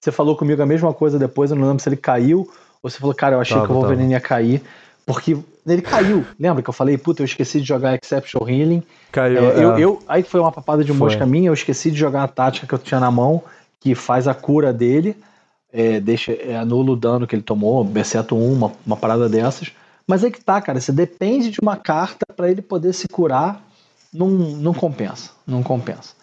[0.00, 2.48] você, falou comigo a mesma coisa depois, eu não lembro se ele caiu
[2.82, 4.12] ou você falou, cara, eu achei tava, que o Wolverine tava.
[4.12, 4.62] ia cair.
[5.04, 6.24] Porque ele caiu.
[6.38, 8.82] Lembra que eu falei, puta, eu esqueci de jogar Exceptional Healing.
[9.10, 9.38] Caiu.
[9.38, 9.80] É, eu, é.
[9.80, 11.26] eu, aí foi uma papada de mosca foi.
[11.26, 13.42] minha, eu esqueci de jogar a tática que eu tinha na mão,
[13.80, 15.16] que faz a cura dele,
[15.72, 19.72] é, deixa, é, anula o dano que ele tomou, exceto uma, uma parada dessas.
[20.06, 23.62] Mas é que tá, cara, você depende de uma carta para ele poder se curar
[24.12, 25.30] não, não compensa.
[25.46, 26.14] Não compensa.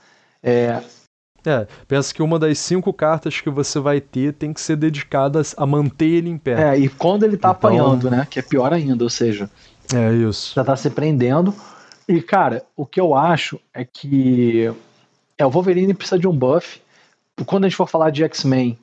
[0.42, 0.82] É,
[1.46, 5.42] é, penso que uma das cinco cartas que você vai ter tem que ser dedicada
[5.56, 6.76] a manter ele em pé.
[6.76, 7.70] É, e quando ele tá então...
[7.70, 8.28] apanhando, né?
[8.30, 9.50] Que é pior ainda, ou seja.
[9.94, 10.54] É isso.
[10.56, 11.54] Já tá se prendendo.
[12.08, 14.72] E, cara, o que eu acho é que.
[15.38, 16.82] É, o Wolverine precisa de um buff.
[17.46, 18.78] Quando a gente for falar de X-Men,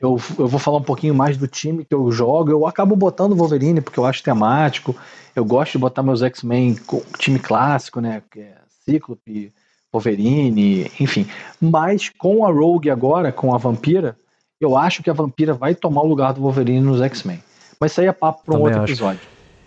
[0.00, 2.50] eu, eu vou falar um pouquinho mais do time que eu jogo.
[2.50, 4.96] Eu acabo botando o Wolverine porque eu acho temático.
[5.38, 8.20] Eu gosto de botar meus X-Men com time clássico, né?
[8.28, 9.52] Que é Cíclope,
[9.92, 11.28] Wolverine, enfim.
[11.60, 14.16] Mas com a Rogue agora, com a Vampira,
[14.60, 17.40] eu acho que a Vampira vai tomar o lugar do Wolverine nos X-Men.
[17.80, 18.92] Mas isso aí é papo para um Também outro acho.
[18.92, 19.20] episódio.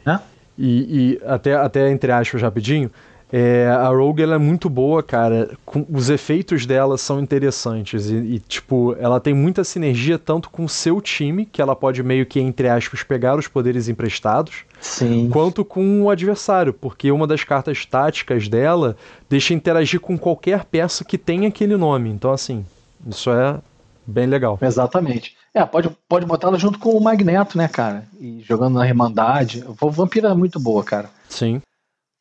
[0.05, 0.19] Né?
[0.57, 2.91] E, e, até, até entre aspas rapidinho,
[3.31, 5.51] é, a Rogue ela é muito boa, cara.
[5.65, 8.09] Com, os efeitos dela são interessantes.
[8.09, 12.03] E, e, tipo, ela tem muita sinergia tanto com o seu time, que ela pode
[12.03, 15.29] meio que, entre aspas, pegar os poderes emprestados, Sim.
[15.31, 18.97] quanto com o adversário, porque uma das cartas táticas dela
[19.29, 22.09] deixa interagir com qualquer peça que tenha aquele nome.
[22.09, 22.65] Então, assim,
[23.07, 23.59] isso é
[24.05, 24.59] bem legal.
[24.61, 25.37] Exatamente.
[25.53, 28.05] É, pode, pode botar ela junto com o Magneto, né, cara?
[28.19, 29.63] E jogando na Irmandade.
[29.79, 31.09] O Vampiro é muito boa, cara.
[31.29, 31.61] Sim.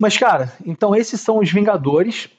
[0.01, 2.31] Mas, cara, então esses são os Vingadores.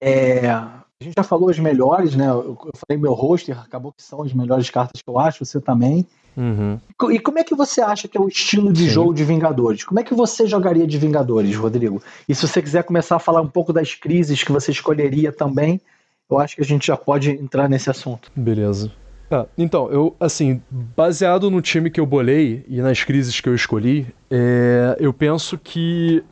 [0.00, 2.28] É, a gente já falou as melhores, né?
[2.28, 6.04] Eu, falei meu roster, acabou que são as melhores cartas que eu acho, você também.
[6.36, 6.78] Uhum.
[7.12, 8.88] E como é que você acha que é o estilo de Sim.
[8.88, 9.84] jogo de Vingadores?
[9.84, 12.02] Como é que você jogaria de Vingadores, Rodrigo?
[12.28, 15.80] E se você quiser começar a falar um pouco das crises que você escolheria também,
[16.28, 18.30] eu acho que a gente já pode entrar nesse assunto.
[18.34, 18.90] Beleza.
[19.30, 23.54] Ah, então, eu, assim, baseado no time que eu bolei e nas crises que eu
[23.54, 26.22] escolhi, é, eu penso que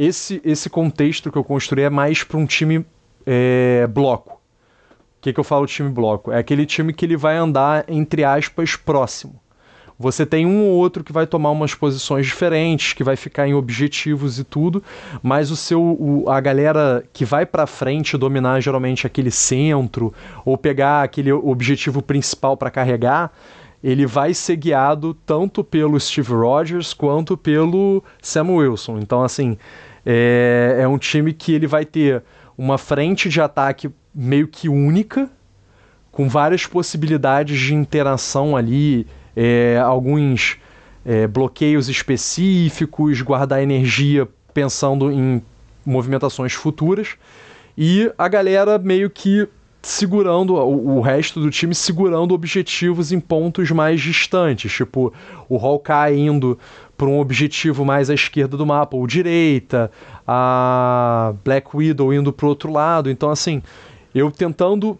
[0.00, 2.86] esse, esse contexto que eu construí é mais para um time
[3.26, 4.34] é, bloco.
[4.34, 6.32] O que, que eu falo time bloco?
[6.32, 9.38] É aquele time que ele vai andar, entre aspas, próximo.
[9.98, 13.52] Você tem um ou outro que vai tomar umas posições diferentes, que vai ficar em
[13.52, 14.82] objetivos e tudo,
[15.22, 20.56] mas o seu o, a galera que vai para frente dominar geralmente aquele centro ou
[20.56, 23.30] pegar aquele objetivo principal para carregar,
[23.84, 28.98] ele vai ser guiado tanto pelo Steve Rogers quanto pelo Sam Wilson.
[29.00, 29.58] Então assim,
[30.04, 32.22] é, é um time que ele vai ter
[32.56, 35.30] uma frente de ataque meio que única,
[36.10, 40.58] com várias possibilidades de interação ali, é, alguns
[41.04, 45.42] é, bloqueios específicos, guardar energia pensando em
[45.86, 47.16] movimentações futuras,
[47.78, 49.48] e a galera meio que
[49.82, 55.12] segurando o, resto do time segurando objetivos em pontos mais distantes, tipo
[55.48, 56.58] o Hawkeye indo
[57.00, 59.90] para um objetivo mais à esquerda do mapa ou direita,
[60.28, 63.08] a Black Widow indo para outro lado.
[63.08, 63.62] Então, assim,
[64.14, 64.98] eu tentando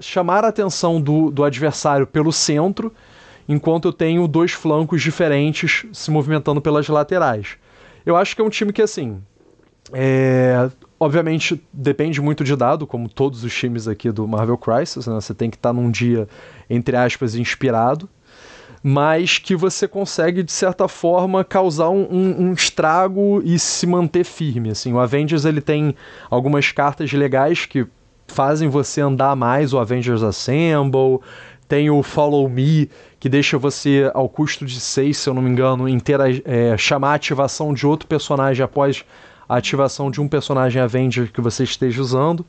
[0.00, 2.90] chamar a atenção do, do adversário pelo centro,
[3.46, 7.58] enquanto eu tenho dois flancos diferentes se movimentando pelas laterais.
[8.06, 9.20] Eu acho que é um time que, assim,
[9.92, 15.12] é, obviamente depende muito de dado, como todos os times aqui do Marvel Crisis, né?
[15.16, 16.26] Você tem que estar tá num dia,
[16.70, 18.08] entre aspas, inspirado
[18.86, 24.68] mas que você consegue, de certa forma, causar um, um, estrago e se manter firme.
[24.68, 25.96] Assim, o Avengers ele tem
[26.28, 27.86] algumas cartas legais que
[28.28, 31.20] fazem você andar mais, o Avengers Assemble,
[31.66, 35.48] tem o Follow Me, que deixa você, ao custo de 6, se eu não me
[35.48, 35.86] engano,
[36.44, 39.02] é, chamar a ativação de outro personagem após
[39.48, 42.44] a ativação de um personagem Avenger que você esteja usando.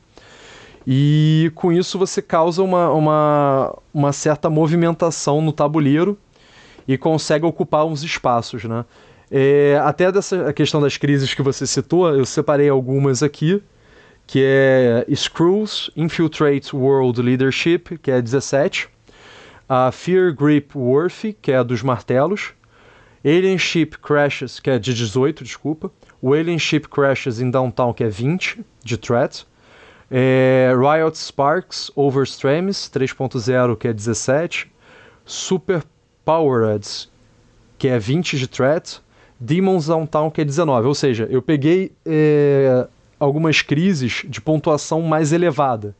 [0.86, 6.18] E com isso você causa uma, uma, uma certa movimentação no tabuleiro
[6.86, 8.84] e consegue ocupar uns espaços, né?
[9.30, 13.60] É, até dessa questão das crises que você citou, eu separei algumas aqui,
[14.26, 18.88] que é Screws, Infiltrate World Leadership, que é 17,
[19.68, 22.52] a Fear Grip Worthy, que é a dos martelos,
[23.24, 25.90] Alien Ship Crashes, que é de 18, desculpa,
[26.22, 29.44] o Alien Ship Crashes in Downtown, que é 20, de Threat,
[30.08, 34.70] é, Riot Sparks Overstreams 3.0, que é 17,
[35.24, 35.82] Super
[36.26, 37.08] Powered,
[37.78, 39.00] que é 20 de Threat,
[39.38, 40.88] Demons Downtown, que é 19.
[40.88, 45.94] Ou seja, eu peguei é, algumas crises de pontuação mais elevada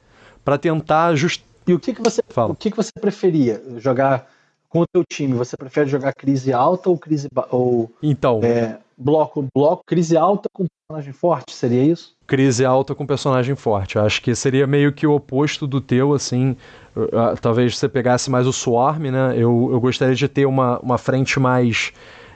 [0.45, 1.43] para tentar just...
[1.65, 2.53] E o que, que você Fala.
[2.53, 4.29] o que, que você preferia jogar
[4.69, 5.35] com o teu time?
[5.35, 10.67] Você prefere jogar crise alta ou crise ou então é, bloco bloco crise alta com
[10.89, 11.53] personagem forte?
[11.53, 12.15] Seria isso?
[12.27, 13.99] Crise alta com personagem forte.
[13.99, 16.57] Acho que seria meio que o oposto do teu, assim.
[16.97, 19.35] Uh, talvez você pegasse mais o Swarm, né?
[19.37, 21.93] Eu, eu gostaria de ter uma, uma frente mais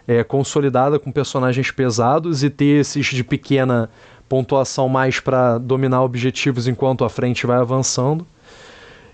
[0.06, 3.88] é, consolidada com personagens pesados e ter esses de pequena
[4.28, 8.26] pontuação mais para dominar objetivos enquanto a frente vai avançando.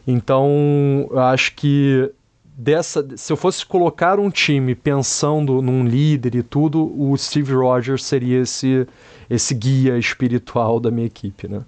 [0.06, 2.10] Então, eu acho que
[2.56, 8.04] dessa, se eu fosse colocar um time pensando num líder e tudo, o Steve Rogers
[8.04, 8.86] seria esse
[9.28, 11.62] esse guia espiritual da minha equipe, né?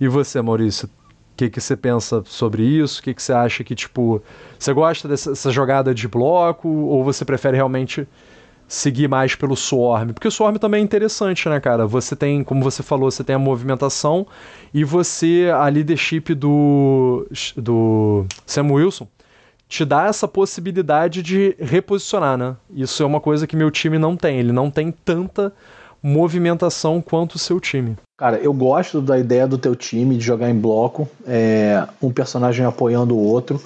[0.00, 0.88] E você, Maurício,
[1.38, 3.00] que, que você pensa sobre isso?
[3.00, 4.20] O que, que você acha que, tipo,
[4.58, 8.06] você gosta dessa jogada de bloco ou você prefere realmente
[8.66, 10.12] seguir mais pelo Swarm.
[10.12, 11.86] Porque o Swarm também é interessante, né, cara?
[11.86, 14.26] Você tem, como você falou, você tem a movimentação
[14.74, 17.26] e você, a leadership do,
[17.56, 19.08] do Sam Wilson,
[19.68, 22.56] te dá essa possibilidade de reposicionar, né?
[22.74, 24.38] Isso é uma coisa que meu time não tem.
[24.38, 25.52] Ele não tem tanta
[26.02, 27.96] movimentação quanto o seu time.
[28.16, 32.64] Cara, eu gosto da ideia do teu time de jogar em bloco, é, um personagem
[32.64, 33.60] apoiando o outro.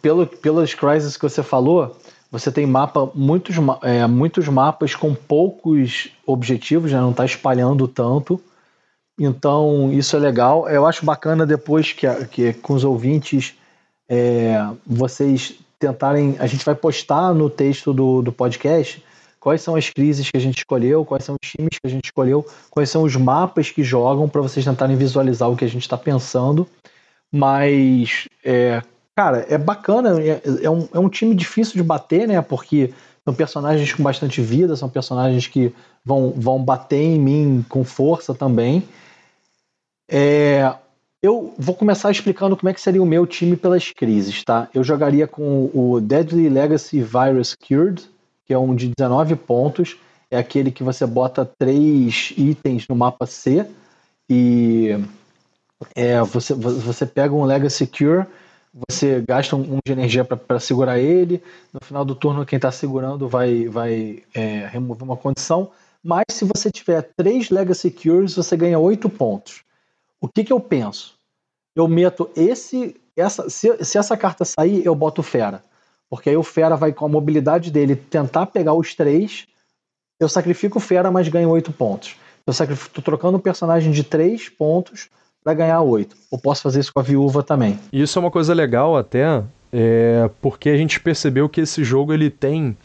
[0.00, 1.96] Pelo, pelas crises que você falou,
[2.30, 6.98] você tem mapa, muitos, é, muitos mapas com poucos objetivos, né?
[6.98, 8.40] não está espalhando tanto.
[9.18, 10.68] Então, isso é legal.
[10.68, 13.54] Eu acho bacana depois que, que com os ouvintes
[14.08, 16.36] é, vocês tentarem.
[16.38, 19.04] A gente vai postar no texto do, do podcast
[19.42, 22.04] quais são as crises que a gente escolheu, quais são os times que a gente
[22.04, 25.82] escolheu, quais são os mapas que jogam para vocês tentarem visualizar o que a gente
[25.82, 26.64] está pensando.
[27.30, 28.80] Mas é,
[29.16, 32.40] cara, é bacana, é, é, um, é um time difícil de bater, né?
[32.40, 35.74] Porque são personagens com bastante vida, são personagens que
[36.04, 38.84] vão, vão bater em mim com força também.
[40.08, 40.72] É,
[41.20, 44.68] eu vou começar explicando como é que seria o meu time pelas crises, tá?
[44.72, 48.08] Eu jogaria com o Deadly Legacy Virus Cured,
[48.44, 49.96] que é um de 19 pontos.
[50.30, 53.66] É aquele que você bota três itens no mapa C
[54.28, 54.98] e
[55.94, 58.26] é, você, você pega um Legacy Cure
[58.74, 61.42] você gasta um, um de energia para segurar ele.
[61.72, 65.70] No final do turno, quem está segurando vai, vai é, remover uma condição.
[66.02, 69.62] Mas se você tiver três Legacy Cures, você ganha oito pontos.
[70.20, 71.14] O que, que eu penso?
[71.76, 72.96] Eu meto esse.
[73.14, 75.62] Essa, se, se essa carta sair, eu boto Fera.
[76.12, 79.46] Porque aí o Fera vai, com a mobilidade dele, tentar pegar os três.
[80.20, 82.16] Eu sacrifico o Fera, mas ganho oito pontos.
[82.46, 85.08] Eu sacrifico, trocando um personagem de três pontos
[85.42, 86.14] para ganhar oito.
[86.30, 87.78] Ou posso fazer isso com a viúva também.
[87.90, 89.42] Isso é uma coisa legal até,
[89.72, 92.76] é, porque a gente percebeu que esse jogo ele tem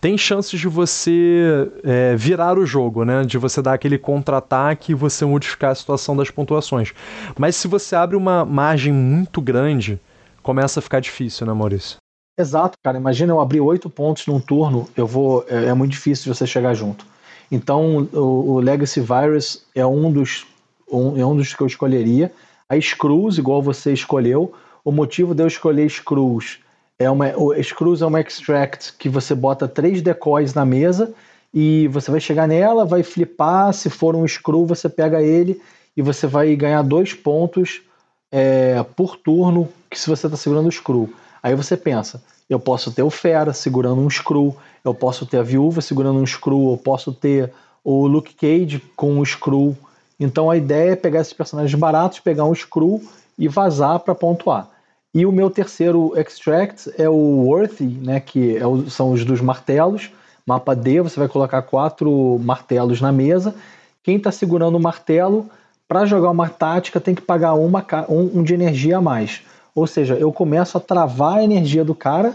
[0.00, 3.24] tem chances de você é, virar o jogo, né?
[3.24, 6.94] De você dar aquele contra-ataque e você modificar a situação das pontuações.
[7.38, 10.00] Mas se você abre uma margem muito grande,
[10.42, 11.99] começa a ficar difícil, né, Maurício?
[12.40, 12.96] Exato, cara.
[12.96, 15.44] Imagina eu abrir oito pontos num turno, eu vou.
[15.48, 17.06] É, é muito difícil você chegar junto.
[17.50, 20.46] Então, o, o Legacy Virus é um dos
[20.90, 22.32] um, é um dos que eu escolheria.
[22.68, 24.52] A Screws, igual você escolheu.
[24.84, 26.58] O motivo de eu escolher Screws
[26.98, 27.36] é uma.
[27.36, 31.12] O Screws é uma extract que você bota três decoys na mesa
[31.52, 33.72] e você vai chegar nela, vai flipar.
[33.72, 35.60] Se for um screw, você pega ele
[35.96, 37.82] e você vai ganhar dois pontos
[38.30, 41.12] é, por turno que se você está segurando o screw.
[41.42, 45.42] Aí você pensa, eu posso ter o Fera segurando um screw, eu posso ter a
[45.42, 49.76] Viúva segurando um screw, eu posso ter o Luke Cage com um screw
[50.20, 53.02] então a ideia é pegar esses personagens baratos, pegar um screw
[53.38, 54.68] e vazar para pontuar.
[55.14, 59.40] E o meu terceiro extract é o Worthy, né, que é o, são os dos
[59.40, 60.10] martelos.
[60.46, 63.54] Mapa D, você vai colocar quatro martelos na mesa.
[64.02, 65.48] Quem está segurando o martelo,
[65.88, 69.42] para jogar uma tática, tem que pagar uma, um, um de energia a mais.
[69.74, 72.34] Ou seja, eu começo a travar a energia do cara,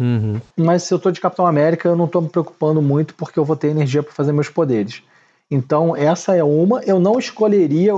[0.00, 0.40] Uhum.
[0.56, 3.44] mas se eu tô de Capitão América, eu não tô me preocupando muito porque eu
[3.44, 5.02] vou ter energia para fazer meus poderes.
[5.50, 6.82] Então, essa é uma.
[6.82, 7.92] Eu não escolheria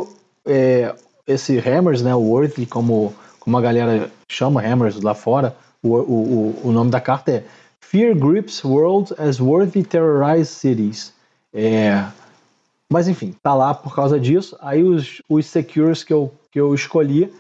[0.45, 0.93] é,
[1.27, 2.15] esse Hammers, né?
[2.15, 5.57] O Worthy, como, como a galera chama Hammers lá fora.
[5.81, 7.45] O, o, o nome da carta é
[7.81, 11.13] Fear Grips World as Worthy Terrorize Cities.
[11.53, 12.05] É,
[12.91, 14.57] mas enfim, tá lá por causa disso.
[14.61, 17.33] Aí os, os Secures que eu, que eu escolhi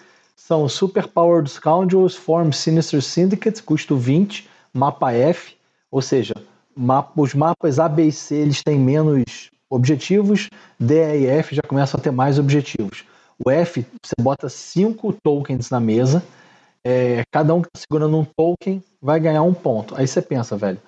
[0.46, 5.54] são Super Powered Scoundrels Form Sinister Syndicate, custo 20, mapa F,
[5.90, 6.34] ou seja,
[6.76, 11.54] mapa, os mapas A, B e C eles têm menos objetivos, D, E e F
[11.54, 13.04] já começam a ter mais objetivos.
[13.42, 16.22] O F, você bota cinco tokens na mesa,
[16.84, 19.94] é, cada um que tá segurando um token vai ganhar um ponto.
[19.96, 20.78] Aí você pensa, velho,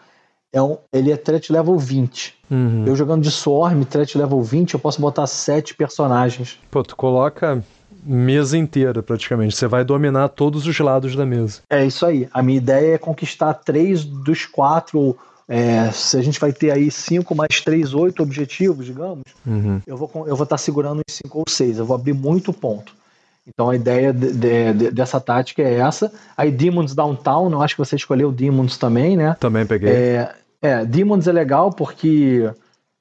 [0.52, 2.34] é um, ele é threat level 20.
[2.50, 2.84] Uhum.
[2.86, 6.58] Eu jogando de Swarm, threat level 20, eu posso botar sete personagens.
[6.70, 7.64] Pô, tu coloca
[8.06, 9.56] mesa inteira praticamente.
[9.56, 11.60] Você vai dominar todos os lados da mesa.
[11.68, 12.28] É isso aí.
[12.32, 15.16] A minha ideia é conquistar três dos quatro.
[15.48, 19.80] é, se a gente vai ter aí cinco mais três, oito objetivos, digamos, Uhum.
[19.86, 21.78] eu vou eu vou estar segurando os cinco ou seis.
[21.78, 22.92] Eu vou abrir muito ponto.
[23.46, 26.12] Então a ideia de- de- de- dessa tática é essa.
[26.36, 29.36] Aí Demons Downtown, eu acho que você escolheu Demons também, né?
[29.38, 29.88] Também peguei.
[29.88, 32.50] É, é, Demons é legal porque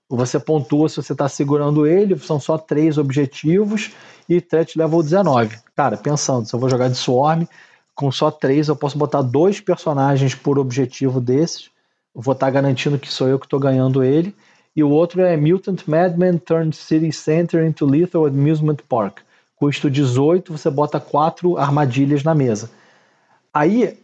[0.09, 3.91] você pontua se você está segurando ele, são só três objetivos
[4.29, 5.57] e threat level 19.
[5.75, 7.45] Cara, pensando, se eu vou jogar de Swarm,
[7.95, 11.69] com só três eu posso botar dois personagens por objetivo desses,
[12.13, 14.35] vou estar garantindo que sou eu que estou ganhando ele.
[14.75, 19.19] E o outro é Mutant Madman Turned City Center into Lethal Amusement Park.
[19.55, 22.69] Custo 18, você bota quatro armadilhas na mesa.
[23.53, 23.97] Aí,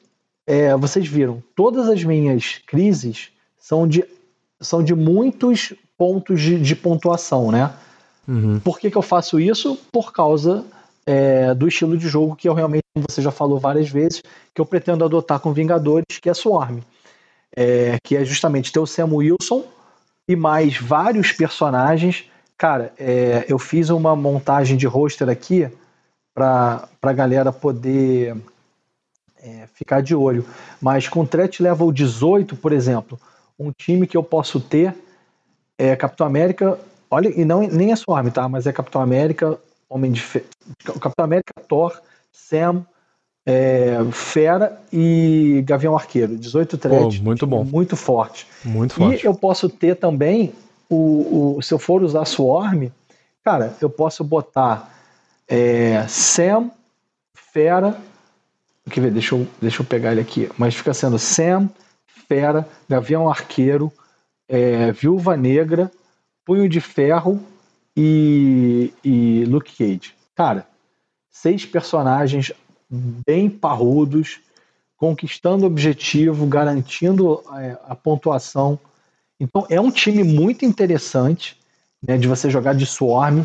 [0.47, 4.05] é, vocês viram, todas as minhas crises são de,
[4.61, 7.71] são de muitos pontos de, de pontuação, né?
[8.27, 8.59] Uhum.
[8.59, 9.77] Por que, que eu faço isso?
[9.91, 10.65] Por causa
[11.05, 14.59] é, do estilo de jogo que eu realmente, como você já falou várias vezes, que
[14.59, 16.79] eu pretendo adotar com Vingadores, que é Swarm.
[17.55, 19.63] É, que é justamente ter o Sam Wilson
[20.27, 22.23] e mais vários personagens.
[22.57, 25.69] Cara, é, eu fiz uma montagem de roster aqui
[26.33, 28.35] para a galera poder
[29.39, 30.47] é, ficar de olho.
[30.81, 33.19] Mas com threat level 18, por exemplo,
[33.59, 34.95] um time que eu posso ter
[35.81, 36.77] é Capitão América,
[37.09, 38.47] olha, e não nem é Swarm, tá?
[38.47, 39.57] Mas é Capitão América,
[39.89, 40.43] Homem de Fe...
[40.85, 41.99] Capitão América, Thor,
[42.31, 42.85] Sam,
[43.43, 46.37] é, Fera e Gavião Arqueiro.
[46.37, 47.17] 18 threats.
[47.17, 47.63] Pô, muito bom.
[47.63, 48.45] Muito forte.
[48.63, 49.23] Muito forte.
[49.23, 50.53] E eu posso ter também,
[50.87, 52.89] o, o, se eu for usar Swarm,
[53.43, 54.93] cara, eu posso botar
[55.47, 56.69] é, Sam,
[57.33, 57.97] Fera.
[58.87, 59.11] Quer ver?
[59.11, 60.47] Deixa eu, deixa eu pegar ele aqui.
[60.59, 61.67] Mas fica sendo Sam,
[62.27, 63.91] Fera, Gavião Arqueiro,
[64.51, 65.89] é, Viúva Negra,
[66.45, 67.41] Punho de Ferro
[67.95, 70.13] e, e Luke Cage.
[70.35, 70.67] Cara,
[71.29, 72.51] seis personagens
[73.25, 74.41] bem parrudos,
[74.97, 78.77] conquistando objetivo, garantindo é, a pontuação.
[79.39, 81.57] Então é um time muito interessante
[82.05, 83.43] né, de você jogar de Swarm.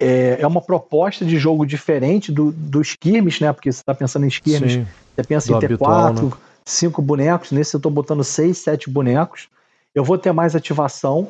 [0.00, 3.52] É, é uma proposta de jogo diferente do, do Skirmish, né?
[3.52, 6.32] Porque você está pensando em Skirmish, Sim, você pensa em ter habitual, quatro, né?
[6.64, 7.52] cinco bonecos.
[7.52, 9.48] Nesse eu estou botando seis, sete bonecos.
[9.98, 11.26] Eu vou ter mais ativação.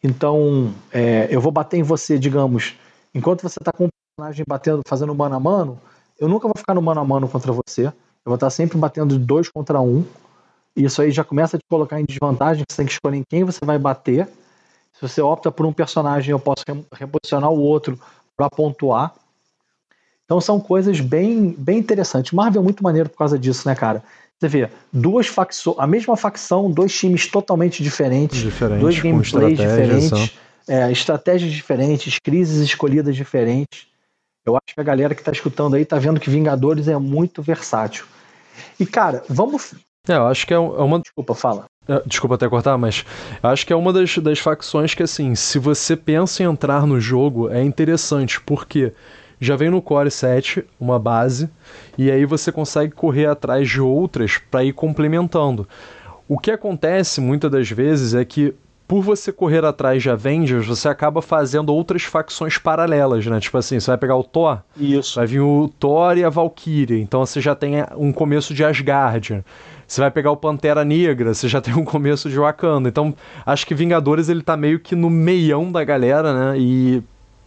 [0.00, 2.76] Então é, eu vou bater em você, digamos,
[3.12, 5.80] enquanto você está com um personagem batendo, fazendo mano a mano,
[6.20, 7.86] eu nunca vou ficar no mano a mano contra você.
[7.86, 7.92] Eu
[8.26, 10.04] vou estar sempre batendo de dois contra um.
[10.76, 13.24] E isso aí já começa a te colocar em desvantagem, você tem que escolher em
[13.28, 14.28] quem você vai bater.
[14.92, 16.62] Se você opta por um personagem, eu posso
[16.92, 17.98] reposicionar o outro
[18.36, 19.12] para pontuar.
[20.24, 22.30] Então são coisas bem, bem interessantes.
[22.30, 24.00] Marvel é muito maneiro por causa disso, né, cara?
[24.40, 30.02] Você vê, duas facções, a mesma facção, dois times totalmente diferentes, Diferente, dois gameplays estratégias,
[30.02, 33.86] diferentes, é, estratégias diferentes, crises escolhidas diferentes.
[34.44, 37.40] Eu acho que a galera que tá escutando aí tá vendo que Vingadores é muito
[37.40, 38.04] versátil.
[38.78, 39.74] E, cara, vamos.
[40.06, 41.00] É, eu acho que é é uma.
[41.00, 41.64] Desculpa, fala.
[41.88, 43.04] é, Desculpa até cortar, mas
[43.42, 47.00] acho que é uma das, das facções que, assim, se você pensa em entrar no
[47.00, 48.92] jogo, é interessante, porque
[49.40, 51.48] já vem no Core 7 uma base,
[51.96, 55.68] e aí você consegue correr atrás de outras para ir complementando.
[56.28, 58.54] O que acontece muitas das vezes é que,
[58.88, 63.38] por você correr atrás de Avengers, você acaba fazendo outras facções paralelas, né?
[63.40, 65.16] Tipo assim, você vai pegar o Thor, Isso.
[65.16, 69.44] Vai vir o Thor e a Valkyrie, então você já tem um começo de Asgard.
[69.86, 72.88] Você vai pegar o Pantera Negra, você já tem um começo de Wakanda.
[72.88, 73.14] Então,
[73.44, 76.58] acho que Vingadores ele tá meio que no meião da galera, né?
[76.58, 77.02] E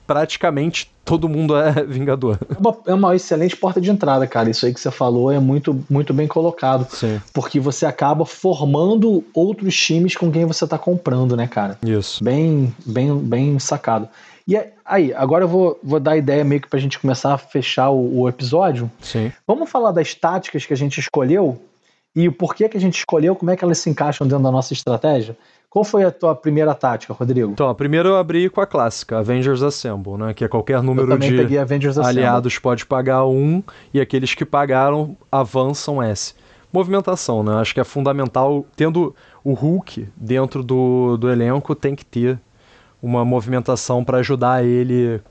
[0.07, 2.39] praticamente todo mundo é Vingador.
[2.49, 4.49] É uma, é uma, excelente porta de entrada, cara.
[4.49, 6.87] Isso aí que você falou é muito, muito bem colocado.
[6.89, 7.21] Sim.
[7.33, 11.77] Porque você acaba formando outros times com quem você tá comprando, né, cara?
[11.83, 12.23] Isso.
[12.23, 14.07] Bem, bem, bem sacado.
[14.47, 17.33] E é, aí, agora eu vou, vou dar a ideia meio que pra gente começar
[17.33, 18.89] a fechar o, o episódio.
[19.01, 19.31] Sim.
[19.45, 21.61] Vamos falar das táticas que a gente escolheu
[22.15, 24.51] e o porquê que a gente escolheu, como é que elas se encaixam dentro da
[24.51, 25.37] nossa estratégia?
[25.69, 27.51] Qual foi a tua primeira tática, Rodrigo?
[27.51, 30.33] Então, a primeira eu abri com a clássica, Avengers Assemble, né?
[30.33, 31.59] Que é qualquer número de
[31.99, 33.61] aliados pode pagar um
[33.93, 36.33] e aqueles que pagaram avançam S.
[36.71, 37.53] Movimentação, né?
[37.55, 38.65] Acho que é fundamental.
[38.75, 42.39] Tendo o Hulk dentro do, do elenco, tem que ter
[43.01, 45.21] uma movimentação para ajudar ele.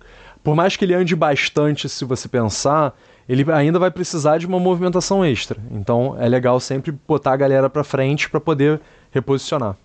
[0.45, 2.95] Por mais que ele ande bastante, se você pensar,
[3.29, 5.59] ele ainda vai precisar de uma movimentação extra.
[5.71, 9.77] Então é legal sempre botar a galera para frente para poder reposicionar.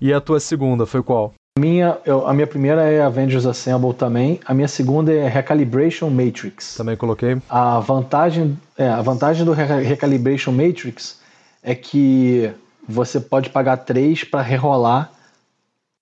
[0.00, 1.32] E a tua segunda foi qual?
[1.58, 4.40] A minha, eu, a minha primeira é Avengers Assemble também.
[4.46, 6.76] A minha segunda é Recalibration Matrix.
[6.76, 7.36] Também coloquei.
[7.48, 11.20] A vantagem, é, a vantagem do Recalibration Matrix
[11.62, 12.50] é que
[12.88, 15.10] você pode pagar 3 para rerolar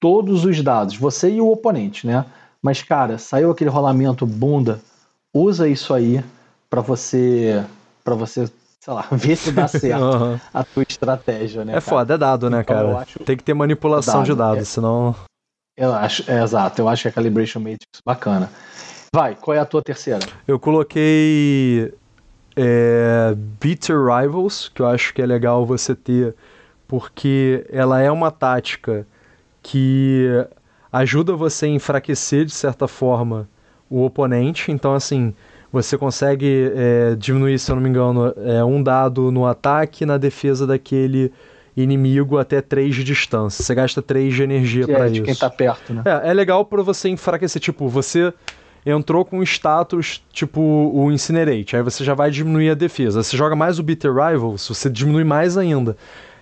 [0.00, 2.24] todos os dados, você e o oponente, né?
[2.62, 4.80] Mas, cara, saiu aquele rolamento bunda,
[5.34, 6.22] usa isso aí
[6.70, 7.64] para você
[8.04, 8.50] para você
[8.80, 10.40] sei lá, ver se dá certo uhum.
[10.52, 11.72] a tua estratégia, né?
[11.72, 11.80] É cara?
[11.80, 12.98] foda, é dado, né, então, cara?
[12.98, 13.18] Acho...
[13.20, 14.64] Tem que ter manipulação dado, de dados, é...
[14.64, 15.14] senão.
[15.76, 18.50] Eu acho, é, exato, eu acho que a Calibration Matrix bacana.
[19.14, 20.26] Vai, qual é a tua terceira?
[20.46, 21.94] Eu coloquei
[22.56, 26.34] é, Bitter Rivals, que eu acho que é legal você ter,
[26.86, 29.06] porque ela é uma tática
[29.62, 30.26] que
[30.92, 33.48] ajuda você a enfraquecer de certa forma
[33.88, 34.72] o oponente.
[34.72, 35.34] Então, assim,
[35.72, 40.06] você consegue é, diminuir, se eu não me engano, é, um dado no ataque e
[40.06, 41.32] na defesa daquele
[41.76, 43.62] inimigo até 3 de distância.
[43.62, 45.22] Você gasta 3 de energia para é, isso.
[45.22, 46.02] quem tá perto, né?
[46.04, 47.60] É, é legal para você enfraquecer.
[47.60, 48.32] Tipo, você
[48.84, 53.22] entrou com status tipo o Incinerate, aí você já vai diminuir a defesa.
[53.22, 55.96] Você joga mais o Bitter Rivals, você diminui mais ainda.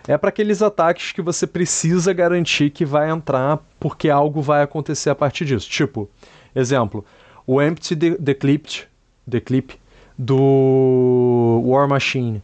[0.08, 5.10] É para aqueles ataques que você precisa garantir que vai entrar porque algo vai acontecer
[5.10, 5.68] a partir disso.
[5.68, 6.08] Tipo,
[6.54, 7.04] exemplo,
[7.44, 8.86] o Empty Declipped
[9.28, 9.74] The Clip,
[10.18, 12.42] do War Machine.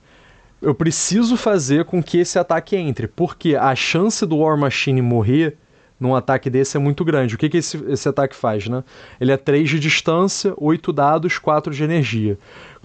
[0.60, 5.56] Eu preciso fazer com que esse ataque entre, porque a chance do War Machine morrer
[6.02, 7.34] num ataque desse é muito grande.
[7.34, 8.82] O que, que esse, esse ataque faz, né?
[9.20, 12.38] Ele é 3 de distância, 8 dados, 4 de energia.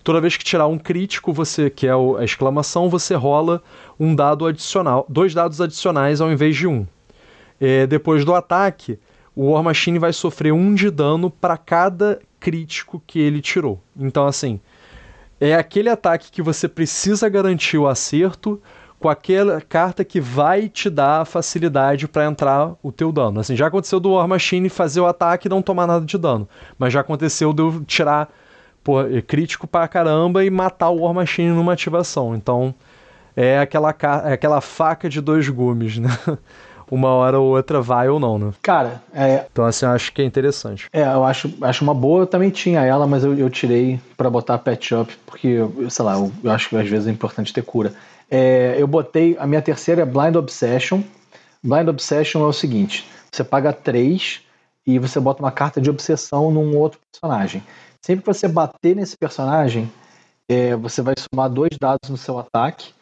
[0.04, 3.62] Toda vez que tirar um crítico, você que é a exclamação, você rola
[4.00, 6.86] um dado adicional, dois dados adicionais ao invés de um.
[7.60, 9.00] É, depois do ataque,
[9.36, 13.82] o War Machine vai sofrer um de dano para cada crítico que ele tirou.
[13.96, 14.60] Então, assim,
[15.40, 18.62] é aquele ataque que você precisa garantir o acerto
[19.00, 23.40] com aquela carta que vai te dar facilidade para entrar o teu dano.
[23.40, 26.50] Assim, já aconteceu do War Machine fazer o ataque e não tomar nada de dano,
[26.80, 28.30] mas já aconteceu de eu tirar
[28.84, 32.34] pô, é crítico pra caramba e matar o War Machine numa ativação.
[32.34, 32.74] Então,
[33.36, 33.94] é aquela,
[34.26, 36.10] é aquela faca de dois gumes, né?
[36.90, 38.54] uma hora ou outra vai ou não, né?
[38.62, 39.46] Cara, é.
[39.52, 40.88] Então, assim, eu acho que é interessante.
[40.92, 42.22] É, eu acho, acho uma boa.
[42.22, 45.58] Eu também tinha ela, mas eu, eu tirei para botar patch up, porque,
[45.90, 47.94] sei lá, eu, eu, acho que às vezes é importante ter cura.
[48.30, 49.36] É, eu botei.
[49.40, 51.02] A minha terceira é Blind Obsession.
[51.64, 54.42] Blind Obsession é o seguinte: você paga 3
[54.86, 57.62] e você bota uma carta de obsessão num outro personagem.
[58.02, 59.92] Sempre que você bater nesse personagem,
[60.48, 62.94] é, você vai somar dois dados no seu ataque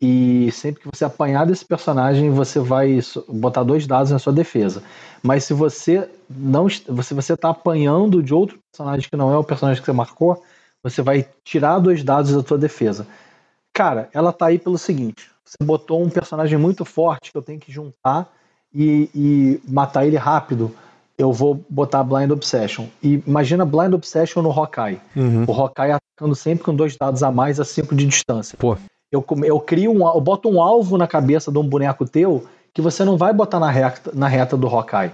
[0.00, 4.82] e sempre que você apanhar desse personagem, você vai botar dois dados na sua defesa.
[5.22, 9.44] Mas se você não se você está apanhando de outro personagem que não é o
[9.44, 10.42] personagem que você marcou,
[10.82, 13.06] você vai tirar dois dados da sua defesa.
[13.74, 17.60] Cara, ela tá aí pelo seguinte: você botou um personagem muito forte que eu tenho
[17.60, 18.32] que juntar
[18.74, 20.74] e, e matar ele rápido.
[21.18, 22.86] Eu vou botar Blind Obsession.
[23.02, 24.98] E imagina Blind Obsession no Hawkeye.
[25.14, 25.44] Uhum.
[25.46, 28.56] O Hawkeye atacando sempre com dois dados a mais a 5 de distância.
[28.58, 28.78] Pô
[29.10, 32.80] eu, eu crio um, eu boto um alvo na cabeça de um boneco teu que
[32.80, 35.12] você não vai botar na reta, na reta do Hawkeye.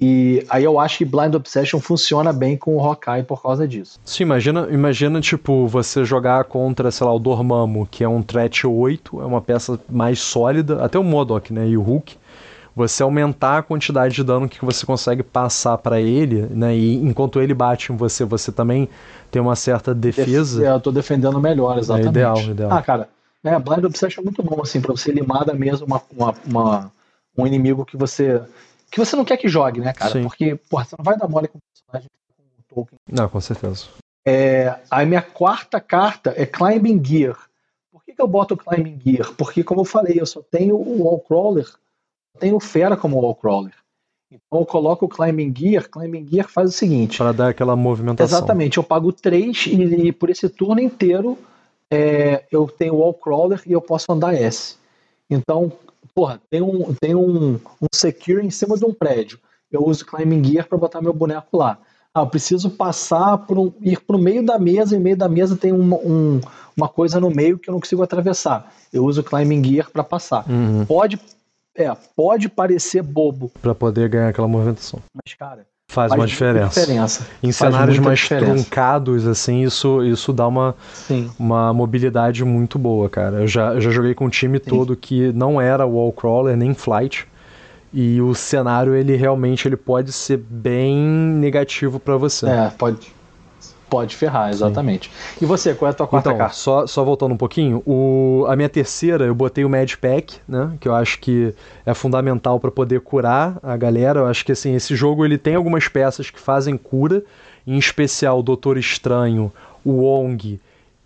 [0.00, 3.98] E aí eu acho que Blind Obsession funciona bem com o Hawkeye por causa disso.
[4.04, 8.64] Sim, imagina, imagina tipo, você jogar contra, sei lá, o Dormammu, que é um threat
[8.64, 12.16] 8, é uma peça mais sólida, até o Modok, né, e o Hulk.
[12.74, 17.40] Você aumentar a quantidade de dano que você consegue passar para ele, né, e enquanto
[17.40, 18.88] ele bate em você, você também
[19.30, 20.64] tem uma certa defesa.
[20.64, 22.06] É, eu tô defendendo melhor, é exatamente.
[22.06, 22.72] É ideal, ideal.
[22.72, 23.08] Ah, cara,
[23.42, 26.92] né, Blind Obsession é muito bom, assim, pra você limar da mesa uma, uma, uma,
[27.36, 28.40] um inimigo que você
[28.90, 30.12] que você não quer que jogue, né, cara?
[30.12, 30.22] Sim.
[30.22, 32.98] Porque, porra, você não vai dar mole com o personagem com o Tolkien.
[33.10, 33.86] Não, com certeza.
[34.26, 37.36] É, a minha quarta carta é Climbing Gear.
[37.90, 39.32] Por que, que eu boto o Climbing Gear?
[39.36, 41.66] Porque, como eu falei, eu só tenho o Wallcrawler,
[42.38, 43.74] tenho o Fera como Wallcrawler.
[44.30, 47.18] Então eu coloco o Climbing Gear, Climbing Gear faz o seguinte.
[47.18, 48.38] Para dar aquela movimentação.
[48.38, 51.38] Exatamente, eu pago 3 e, e por esse turno inteiro
[51.90, 54.76] é, eu tenho Wall Crawler e eu posso andar S.
[55.30, 55.72] Então,
[56.14, 59.38] porra, tem um, tem um, um Secure em cima de um prédio.
[59.70, 61.78] Eu uso Climbing Gear para botar meu boneco lá.
[62.14, 65.16] Ah, eu preciso passar por um, ir para o meio da mesa, e no meio
[65.16, 66.40] da mesa tem um, um,
[66.76, 68.72] uma coisa no meio que eu não consigo atravessar.
[68.92, 70.48] Eu uso Climbing Gear para passar.
[70.48, 70.86] Uhum.
[70.86, 71.18] Pode,
[71.78, 73.52] é, pode parecer bobo.
[73.62, 75.00] Para poder ganhar aquela movimentação.
[75.14, 76.80] Mas, cara, faz, faz uma diferença.
[76.80, 77.26] diferença.
[77.40, 78.52] Em faz cenários mais diferença.
[78.52, 80.74] truncados, assim, isso, isso dá uma,
[81.38, 83.42] uma mobilidade muito boa, cara.
[83.42, 84.68] Eu já, eu já joguei com um time Sim.
[84.68, 87.26] todo que não era wall crawler nem flight.
[87.90, 92.46] E o cenário, ele realmente ele pode ser bem negativo para você.
[92.46, 93.17] É, pode.
[93.88, 95.10] Pode ferrar, exatamente.
[95.10, 95.44] Sim.
[95.44, 96.54] E você, qual é a tua quarta então, carta?
[96.54, 100.72] Só, só voltando um pouquinho, o, a minha terceira eu botei o Mad Pack, né?
[100.78, 101.54] Que eu acho que
[101.86, 104.20] é fundamental para poder curar a galera.
[104.20, 107.22] Eu acho que assim, esse jogo ele tem algumas peças que fazem cura,
[107.66, 109.50] em especial o Doutor Estranho,
[109.84, 110.60] o Wong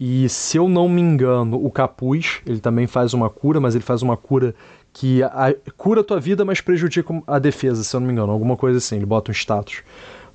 [0.04, 2.40] e, se eu não me engano, o Capuz.
[2.44, 4.52] Ele também faz uma cura, mas ele faz uma cura
[4.92, 8.32] que a, cura a tua vida, mas prejudica a defesa, se eu não me engano.
[8.32, 9.84] Alguma coisa assim, ele bota um status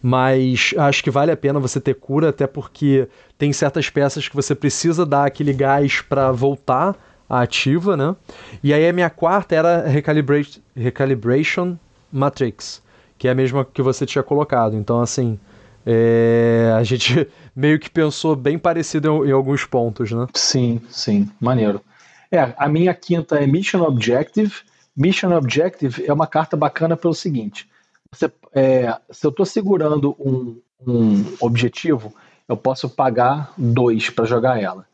[0.08, 4.34] mas acho que vale a pena você ter cura, até porque tem certas peças que
[4.38, 6.96] você precisa dar aquele gás para voltar
[7.30, 8.16] à ativa, né?
[8.64, 11.78] E aí a minha quarta era Recalibration, Recalibration
[12.10, 12.82] Matrix,
[13.18, 14.78] que é a mesma que você tinha colocado.
[14.78, 15.38] Então, assim,
[15.86, 16.74] é...
[16.74, 20.26] a gente meio que pensou bem parecido em, em alguns pontos, né?
[20.34, 21.82] Sim, sim, maneiro.
[22.32, 24.54] É, a minha quinta é Mission Objective.
[24.96, 27.68] Mission Objective é uma carta bacana pelo seguinte:
[28.54, 32.14] é, se eu estou segurando um, um objetivo,
[32.48, 34.86] eu posso pagar dois para jogar ela.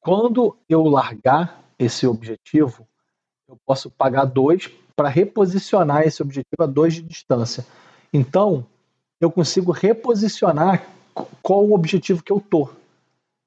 [0.00, 2.86] Quando eu largar esse objetivo,
[3.48, 7.66] eu posso pagar dois para reposicionar esse objetivo a dois de distância.
[8.12, 8.66] Então,
[9.20, 10.86] eu consigo reposicionar
[11.42, 12.68] qual o objetivo que eu tô.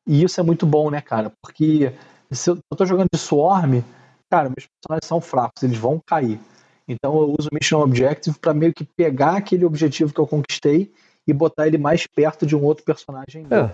[0.05, 1.31] E isso é muito bom, né, cara?
[1.41, 1.93] Porque
[2.31, 3.81] se eu tô jogando de Swarm,
[4.29, 6.39] cara, meus personagens são fracos, eles vão cair.
[6.87, 10.91] Então eu uso o Mission Objective para meio que pegar aquele objetivo que eu conquistei
[11.27, 13.45] e botar ele mais perto de um outro personagem.
[13.51, 13.71] É.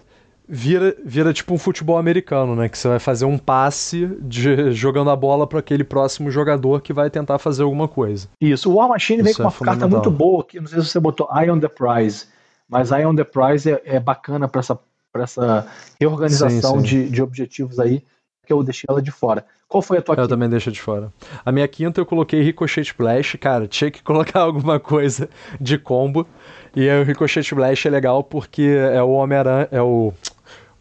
[0.48, 2.68] Vira, vira tipo um futebol americano, né?
[2.68, 6.92] Que você vai fazer um passe de, jogando a bola para aquele próximo jogador que
[6.92, 8.28] vai tentar fazer alguma coisa.
[8.42, 8.70] Isso.
[8.70, 10.88] O War Machine Isso vem com uma é carta muito boa, que não sei se
[10.88, 12.26] você botou Eye on the Prize,
[12.68, 14.78] mas Eye on the Prize é, é bacana para essa,
[15.16, 17.04] essa reorganização sim, sim.
[17.04, 18.04] De, de objetivos aí,
[18.46, 19.46] que eu deixei ela de fora.
[19.68, 20.28] Qual foi a tua Eu quinta?
[20.30, 21.12] também deixo de fora.
[21.46, 23.38] A minha quinta eu coloquei Ricochet Splash.
[23.40, 25.30] Cara, tinha que colocar alguma coisa
[25.60, 26.28] de combo.
[26.76, 29.68] E o Ricochet Splash é legal porque é o Homem-Aranha.
[29.72, 30.14] É o.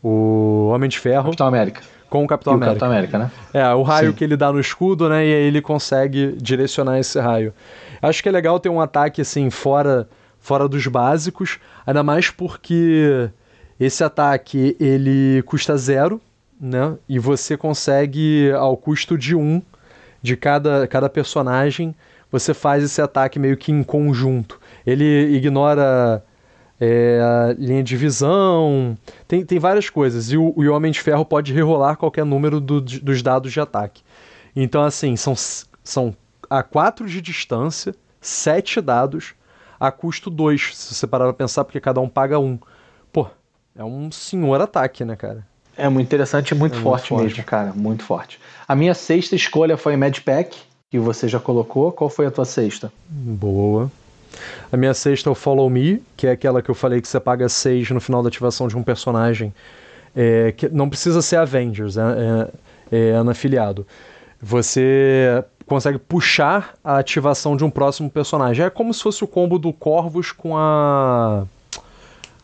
[0.02, 1.26] O Homem de Ferro.
[1.26, 1.80] Capitão América.
[2.10, 2.72] Com o Capitão e América.
[2.72, 3.30] O Capitão América, né?
[3.54, 4.16] É, o raio Sim.
[4.16, 5.24] que ele dá no escudo, né?
[5.24, 7.54] E aí ele consegue direcionar esse raio.
[8.02, 10.08] Acho que é legal ter um ataque assim, fora,
[10.40, 11.60] fora dos básicos.
[11.86, 13.30] Ainda mais porque
[13.78, 16.20] esse ataque ele custa zero
[16.62, 16.96] né?
[17.08, 19.60] E você consegue, ao custo de um
[20.22, 21.92] de cada, cada personagem,
[22.30, 24.60] você faz esse ataque meio que em conjunto.
[24.86, 26.24] Ele ignora
[26.80, 28.96] é, linha de visão,
[29.26, 30.30] tem, tem várias coisas.
[30.30, 34.02] E o, o Homem de Ferro pode rerolar qualquer número do, dos dados de ataque.
[34.54, 35.34] Então, assim, são,
[35.82, 36.16] são
[36.48, 39.34] a 4 de distância, 7 dados,
[39.80, 42.56] a custo 2, se você parar pra pensar, porque cada um paga um.
[43.12, 43.26] Pô,
[43.74, 45.44] é um senhor ataque, né, cara?
[45.76, 47.72] É muito interessante e muito, é forte, muito forte mesmo, cara.
[47.74, 48.40] Muito forte.
[48.68, 50.56] A minha sexta escolha foi Mad Pack,
[50.90, 51.92] que você já colocou.
[51.92, 52.92] Qual foi a tua sexta?
[53.08, 53.90] Boa.
[54.70, 57.20] A minha sexta é o Follow Me, que é aquela que eu falei que você
[57.20, 59.52] paga 6 no final da ativação de um personagem.
[60.14, 62.02] É, que não precisa ser Avengers, é,
[62.90, 63.86] é, é anafiliado.
[64.40, 68.64] Você consegue puxar a ativação de um próximo personagem.
[68.64, 71.44] É como se fosse o combo do Corvus com a.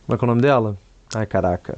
[0.05, 0.75] Como é que é o nome dela?
[1.13, 1.77] Ai, caraca.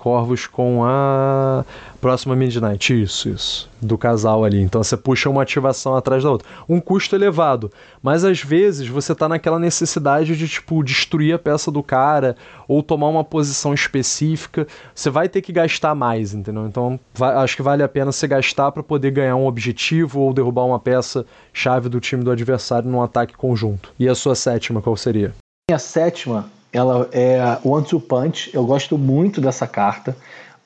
[0.00, 1.62] Corvos com a
[2.00, 3.02] próxima Midnight.
[3.02, 3.68] Isso, isso.
[3.82, 4.58] Do casal ali.
[4.58, 6.48] Então você puxa uma ativação atrás da outra.
[6.66, 7.70] Um custo elevado.
[8.02, 12.34] Mas às vezes você tá naquela necessidade de, tipo, destruir a peça do cara
[12.66, 14.66] ou tomar uma posição específica.
[14.94, 16.66] Você vai ter que gastar mais, entendeu?
[16.66, 20.32] Então vai, acho que vale a pena você gastar para poder ganhar um objetivo ou
[20.32, 23.92] derrubar uma peça chave do time do adversário num ataque conjunto.
[23.98, 25.34] E a sua sétima, qual seria?
[25.68, 28.50] Minha sétima ela é One Two Punch.
[28.52, 30.16] Eu gosto muito dessa carta.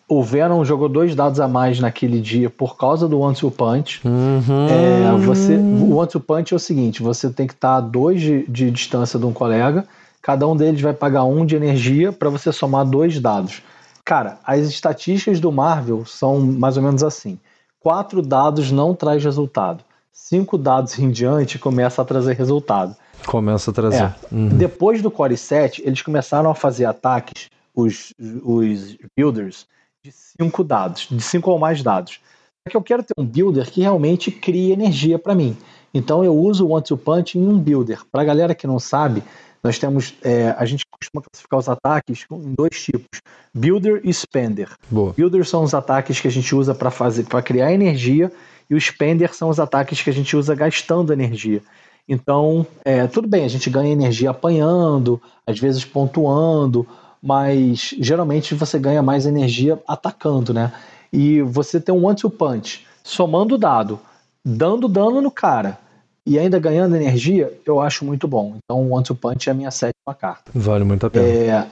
[0.06, 4.00] O Venom jogou dois dados a mais naquele dia por causa do One Two Punch.
[4.06, 4.68] Uhum.
[4.68, 8.20] É, você, o One Two Punch é o seguinte: você tem que estar a dois
[8.20, 9.86] de, de distância de um colega.
[10.20, 13.62] Cada um deles vai pagar um de energia para você somar dois dados.
[14.04, 17.38] Cara, as estatísticas do Marvel são mais ou menos assim:
[17.80, 19.82] quatro dados não traz resultado.
[20.12, 22.94] Cinco dados em diante começa a trazer resultado.
[23.26, 24.02] Começa a trazer.
[24.02, 24.14] É.
[24.32, 24.48] Uhum.
[24.48, 28.12] Depois do Core 7, eles começaram a fazer ataques, os,
[28.42, 29.66] os builders,
[30.02, 32.20] de cinco dados, de cinco ou mais dados.
[32.66, 35.56] Só que eu quero ter um builder que realmente crie energia para mim.
[35.92, 38.00] Então eu uso o One Two Punch em um builder.
[38.10, 39.22] Para a galera que não sabe,
[39.62, 43.20] nós temos, é, a gente costuma classificar os ataques em dois tipos:
[43.54, 44.68] builder e spender.
[44.90, 45.12] Boa.
[45.12, 48.30] Builder são os ataques que a gente usa para fazer, para criar energia,
[48.68, 51.62] e o spender são os ataques que a gente usa gastando energia.
[52.08, 56.86] Então, é, tudo bem, a gente ganha energia apanhando, às vezes pontuando,
[57.22, 60.72] mas geralmente você ganha mais energia atacando, né?
[61.12, 63.98] E você tem um one-two punch, somando o dado,
[64.44, 65.78] dando dano no cara
[66.26, 68.56] e ainda ganhando energia, eu acho muito bom.
[68.56, 70.50] Então, o one-two punch é a minha sétima carta.
[70.54, 71.26] Vale muito a pena.
[71.26, 71.66] É,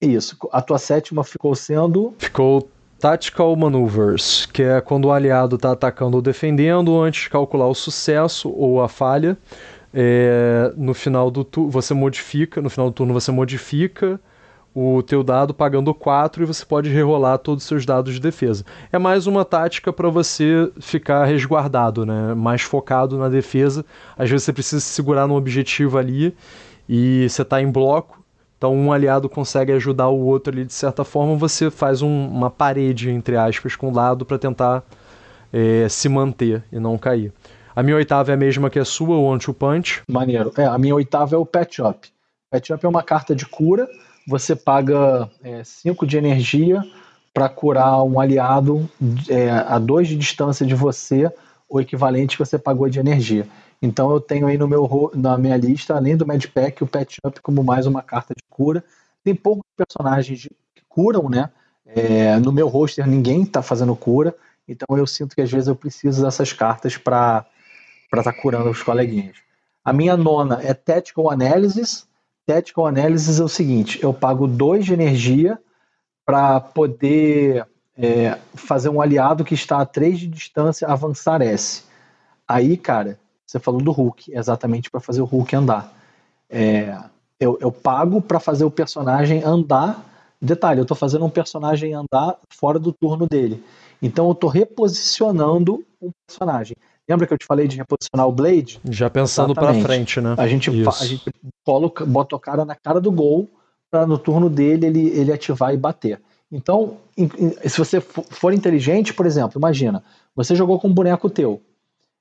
[0.00, 0.36] isso.
[0.52, 2.14] A tua sétima ficou sendo.
[2.18, 2.68] Ficou
[2.98, 7.74] Tactical Maneuvers, que é quando o aliado está atacando ou defendendo antes de calcular o
[7.74, 9.38] sucesso ou a falha.
[9.94, 14.20] É, no final do turno você modifica, no final do turno você modifica
[14.74, 18.64] o teu dado pagando 4 e você pode rerolar todos os seus dados de defesa.
[18.92, 22.34] É mais uma tática para você ficar resguardado, né?
[22.34, 23.84] mais focado na defesa.
[24.16, 26.34] Às vezes você precisa se segurar num objetivo ali
[26.88, 28.22] e você está em bloco,
[28.58, 32.50] então um aliado consegue ajudar o outro ali de certa forma, você faz um, uma
[32.50, 34.82] parede, entre aspas, com o lado para tentar
[35.52, 37.32] é, se manter e não cair.
[37.74, 40.02] A minha oitava é a mesma que a sua, o One Punch.
[40.10, 40.52] Maneiro.
[40.56, 42.08] É, a minha oitava é o Pet Shop.
[42.50, 43.86] Pet Shop é uma carta de cura,
[44.26, 45.30] você paga
[45.64, 46.82] 5 é, de energia
[47.32, 48.90] para curar um aliado
[49.28, 51.32] é, a 2 de distância de você,
[51.68, 53.46] o equivalente que você pagou de energia.
[53.80, 57.40] Então eu tenho aí no meu, na minha lista, além do Medpack, o Pet Up
[57.40, 58.84] como mais uma carta de cura.
[59.22, 61.50] Tem poucos personagens que curam, né?
[61.86, 64.34] É, no meu roster ninguém está fazendo cura,
[64.68, 67.46] então eu sinto que às vezes eu preciso dessas cartas para
[68.12, 69.38] estar tá curando os coleguinhas.
[69.82, 72.06] A minha nona é Tactical Analysis.
[72.44, 75.58] Tactical Analysis é o seguinte: eu pago 2 de energia
[76.26, 77.66] para poder
[77.96, 81.84] é, fazer um aliado que está a 3 de distância avançar S.
[82.46, 83.18] Aí, cara,
[83.48, 85.90] você falou do Hulk, exatamente para fazer o Hulk andar.
[86.50, 86.94] É,
[87.40, 90.04] eu, eu pago para fazer o personagem andar.
[90.40, 93.64] Detalhe, eu estou fazendo um personagem andar fora do turno dele.
[94.02, 96.76] Então eu estou reposicionando um personagem.
[97.08, 98.78] Lembra que eu te falei de reposicionar o Blade?
[98.84, 100.34] Já pensando para frente, né?
[100.36, 101.24] A gente, a gente
[101.64, 103.48] coloca, bota o cara na cara do gol
[103.90, 106.20] para no turno dele ele, ele ativar e bater.
[106.52, 106.98] Então,
[107.66, 110.04] se você for inteligente, por exemplo, imagina,
[110.36, 111.62] você jogou com um boneco teu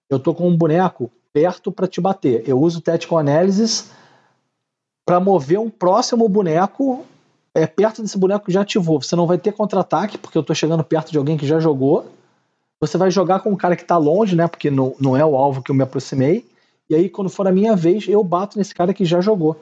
[0.09, 2.47] eu tô com um boneco perto para te bater.
[2.47, 3.91] Eu uso Tactical Analysis
[5.05, 7.05] para mover um próximo boneco
[7.53, 9.01] é perto desse boneco que já ativou.
[9.01, 12.05] Você não vai ter contra-ataque, porque eu tô chegando perto de alguém que já jogou.
[12.79, 14.47] Você vai jogar com um cara que tá longe, né?
[14.47, 16.45] Porque não, não é o alvo que eu me aproximei.
[16.89, 19.59] E aí, quando for a minha vez, eu bato nesse cara que já jogou.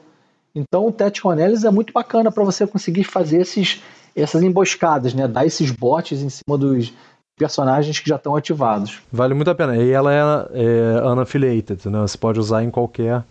[0.54, 3.82] Então, o Tactical Analysis é muito bacana para você conseguir fazer esses,
[4.14, 5.26] essas emboscadas, né?
[5.26, 6.92] Dar esses botes em cima dos,
[7.36, 9.00] personagens que já estão ativados.
[9.12, 9.76] Vale muito a pena.
[9.76, 10.20] E ela é,
[10.54, 12.00] é unaffiliated, né?
[12.00, 13.22] Você pode usar em qualquer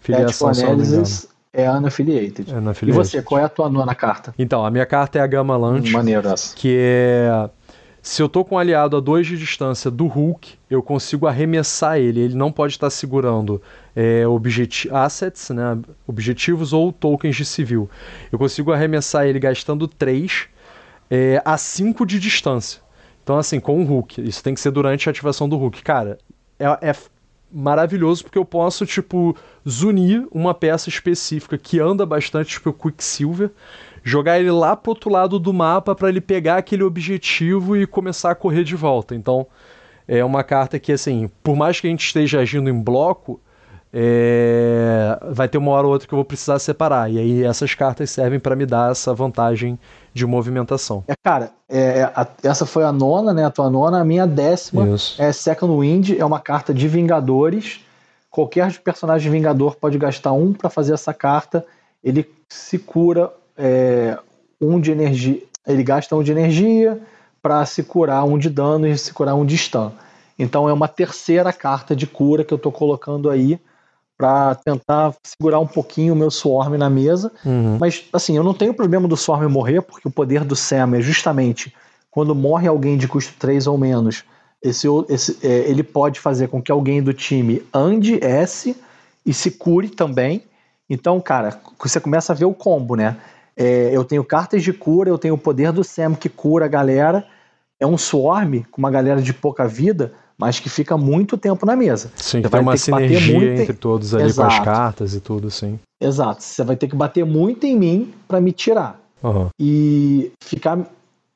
[0.00, 0.48] filiação.
[0.48, 2.52] Analysis é unaffiliated.
[2.52, 2.90] É unaffiliated.
[2.90, 4.34] E você, qual é a tua nona carta?
[4.38, 5.90] Então, a minha carta é a Gamma Launch.
[5.90, 6.54] Maneiro essa.
[6.54, 7.48] Que é...
[8.02, 11.96] Se eu tô com um aliado a 2 de distância do Hulk, eu consigo arremessar
[11.98, 12.20] ele.
[12.20, 13.62] Ele não pode estar segurando
[13.96, 14.24] é,
[14.92, 17.88] assets, né, objetivos ou tokens de civil.
[18.30, 20.48] Eu consigo arremessar ele gastando 3
[21.10, 22.83] é, a 5 de distância.
[23.24, 25.82] Então, assim, com o Hulk, isso tem que ser durante a ativação do Hulk.
[25.82, 26.18] Cara,
[26.58, 26.94] é, é
[27.50, 29.34] maravilhoso porque eu posso, tipo,
[29.66, 33.50] zunir uma peça específica que anda bastante, tipo o Quicksilver,
[34.02, 38.30] jogar ele lá pro outro lado do mapa para ele pegar aquele objetivo e começar
[38.30, 39.14] a correr de volta.
[39.14, 39.46] Então,
[40.06, 43.40] é uma carta que, assim, por mais que a gente esteja agindo em bloco,
[43.90, 45.18] é...
[45.30, 47.10] vai ter uma hora ou outra que eu vou precisar separar.
[47.10, 49.78] E aí essas cartas servem para me dar essa vantagem
[50.14, 51.02] de movimentação.
[51.08, 53.44] É, cara, é, a, essa foi a nona, né?
[53.44, 55.20] A tua nona, a minha décima Isso.
[55.20, 57.80] é Second Wind, é uma carta de Vingadores.
[58.30, 61.66] Qualquer personagem Vingador pode gastar um para fazer essa carta.
[62.02, 64.16] Ele se cura é,
[64.60, 65.42] um de energia.
[65.66, 67.00] Ele gasta um de energia
[67.42, 69.90] para se curar um de dano e se curar um de stun.
[70.38, 73.58] Então é uma terceira carta de cura que eu estou colocando aí
[74.16, 77.32] para tentar segurar um pouquinho o meu Swarm na mesa.
[77.44, 77.78] Uhum.
[77.80, 81.00] Mas, assim, eu não tenho problema do Swarm morrer, porque o poder do Sam é
[81.00, 81.74] justamente
[82.14, 84.22] quando morre alguém de custo 3 ou menos,
[84.62, 88.76] esse, esse, é, ele pode fazer com que alguém do time ande S
[89.26, 90.44] e se cure também.
[90.88, 93.16] Então, cara, você começa a ver o combo, né?
[93.56, 96.68] É, eu tenho cartas de cura, eu tenho o poder do Sam que cura a
[96.68, 97.26] galera.
[97.80, 101.76] É um swarm com uma galera de pouca vida, mas que fica muito tempo na
[101.76, 102.10] mesa.
[102.16, 103.60] Sim, que tem uma sinergia muito...
[103.60, 104.48] entre todos ali Exato.
[104.48, 105.78] com as cartas e tudo, sim.
[106.00, 106.42] Exato.
[106.42, 109.00] Você vai ter que bater muito em mim para me tirar.
[109.22, 109.48] Uhum.
[109.58, 110.78] E ficar.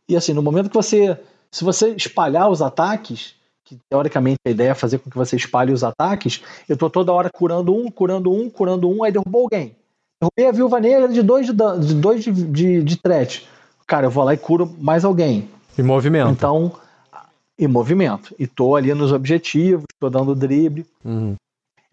[0.08, 1.18] E assim, no momento que você.
[1.50, 3.34] Se você espalhar os ataques,
[3.64, 7.12] que teoricamente a ideia é fazer com que você espalhe os ataques, eu tô toda
[7.12, 9.74] hora curando um, curando um, curando um, aí derrubou alguém.
[10.20, 13.48] Derrubei a viúva negra de dois de, de, dois de, de, de threat.
[13.86, 15.48] Cara, eu vou lá e curo mais alguém.
[15.78, 16.30] Em movimento.
[16.30, 16.72] Então,
[17.58, 18.34] em movimento.
[18.38, 20.86] E tô ali nos objetivos, tô dando drible.
[21.04, 21.34] Uhum.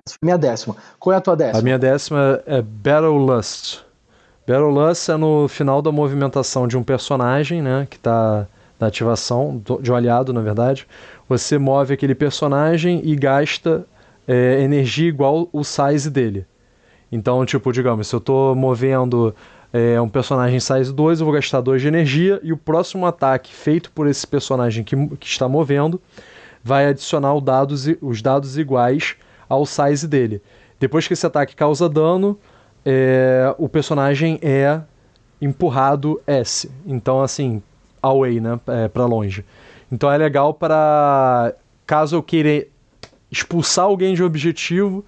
[0.08, 0.76] Essa foi minha décima.
[1.00, 1.60] Qual é a tua décima?
[1.60, 3.84] A minha décima é Battle Lust.
[4.48, 7.88] Battle Lust é no final da movimentação de um personagem, né?
[7.90, 8.48] Que tá
[8.80, 10.88] na ativação, de um aliado, na verdade.
[11.28, 13.86] Você move aquele personagem e gasta
[14.28, 16.46] é, energia igual o size dele.
[17.12, 19.34] Então, tipo, digamos, se eu tô movendo
[19.76, 23.54] é, um personagem size 2, eu vou gastar 2 de energia e o próximo ataque
[23.54, 26.02] feito por esse personagem que, que está movendo
[26.64, 29.18] vai adicionar dados, os dados iguais
[29.50, 30.42] ao size dele.
[30.80, 32.40] Depois que esse ataque causa dano,
[32.86, 34.80] é, o personagem é
[35.42, 36.72] empurrado S.
[36.86, 37.62] Então, assim,
[38.02, 38.58] away, né?
[38.68, 39.44] É, para longe.
[39.92, 41.54] Então é legal para
[41.86, 42.66] caso eu queira
[43.30, 45.04] expulsar alguém de um objetivo,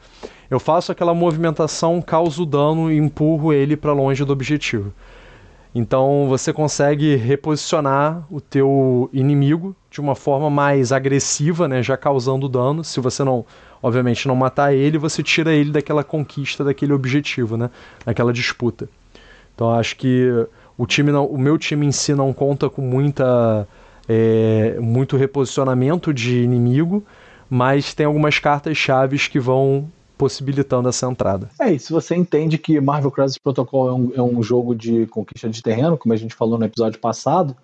[0.50, 4.94] eu faço aquela movimentação, causo dano e empurro ele para longe do objetivo.
[5.76, 12.50] Então você consegue reposicionar o teu inimigo de uma forma mais agressiva, né, já causando
[12.50, 12.84] dano.
[12.84, 13.46] Se você não,
[13.84, 17.70] obviamente, não matar ele, você tira ele daquela conquista, daquele objetivo, né,
[18.06, 18.90] daquela disputa.
[19.54, 20.32] Então acho que
[20.78, 23.68] o time não, o meu time em si não conta com muita
[24.08, 27.04] é, muito reposicionamento de inimigo,
[27.50, 31.50] mas tem algumas cartas chaves que vão possibilitando essa entrada.
[31.60, 35.06] É, e se você entende que Marvel Crisis Protocol é um, é um jogo de
[35.08, 37.56] conquista de terreno, como a gente falou no episódio passado,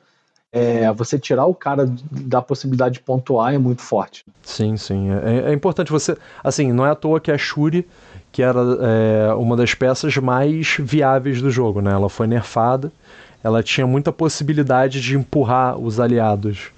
[0.51, 4.23] é, você tirar o cara da possibilidade de pontuar é muito forte.
[4.43, 5.09] Sim, sim.
[5.11, 6.15] É, é importante você.
[6.43, 7.87] Assim, não é à toa que a Shuri,
[8.31, 11.91] que era é, uma das peças mais viáveis do jogo, né?
[11.91, 12.91] Ela foi nerfada,
[13.43, 16.71] ela tinha muita possibilidade de empurrar os aliados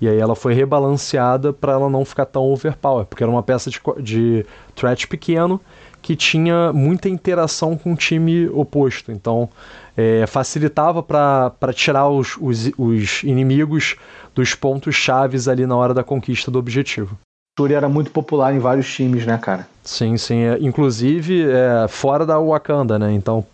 [0.00, 3.70] e aí ela foi rebalanceada para ela não ficar tão overpower, porque era uma peça
[3.70, 5.60] de, de threat pequeno
[6.02, 9.12] que tinha muita interação com o time oposto.
[9.12, 9.48] Então
[9.96, 13.96] é, facilitava para tirar os, os, os, inimigos
[14.34, 17.18] dos pontos chaves ali na hora da conquista do objetivo.
[17.56, 19.68] Turi era muito popular em vários times, né, cara?
[19.82, 20.38] Sim, sim.
[20.38, 23.12] É, inclusive é, fora da Wakanda, né?
[23.12, 23.44] Então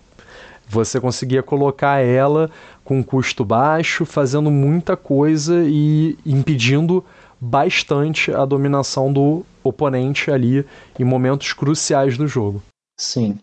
[0.69, 2.51] você conseguia colocar ela
[2.85, 7.05] com custo baixo, fazendo muita coisa e impedindo
[7.41, 10.65] bastante a dominação do oponente ali
[10.99, 12.63] em momentos cruciais do jogo.
[12.97, 13.39] Sim.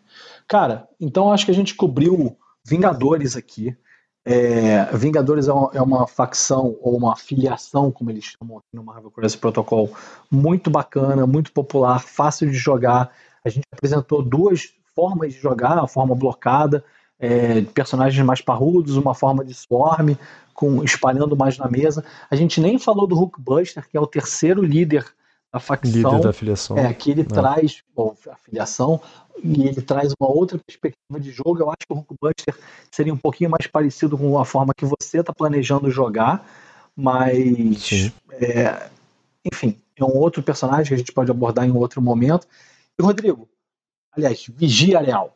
[0.48, 3.76] Cara, então acho que a gente cobriu Vingadores aqui.
[4.26, 8.84] É, Vingadores é uma, é uma, facção ou uma filiação, como eles chamam aqui no
[8.84, 9.92] Marvel Crisis Protocol,
[10.32, 13.12] muito bacana, muito popular, fácil de jogar.
[13.44, 16.84] A gente apresentou duas formas de jogar, a forma blocada
[17.24, 20.18] é, personagens mais parrudos, uma forma de swarm,
[20.54, 22.04] com espalhando mais na mesa.
[22.30, 25.06] A gente nem falou do Hulkbuster, que é o terceiro líder
[25.50, 26.12] da facção.
[26.12, 26.78] Líder da afiliação.
[26.78, 27.24] É, que ele é.
[27.24, 29.00] traz, bom, a filiação,
[29.42, 31.60] e ele traz uma outra perspectiva de jogo.
[31.62, 32.58] Eu acho que o Hulkbuster
[32.92, 36.46] seria um pouquinho mais parecido com a forma que você está planejando jogar,
[36.94, 38.12] mas.
[38.34, 38.90] É,
[39.46, 42.46] enfim, é um outro personagem que a gente pode abordar em outro momento.
[43.00, 43.48] E, Rodrigo,
[44.14, 45.34] aliás, Vigia Leal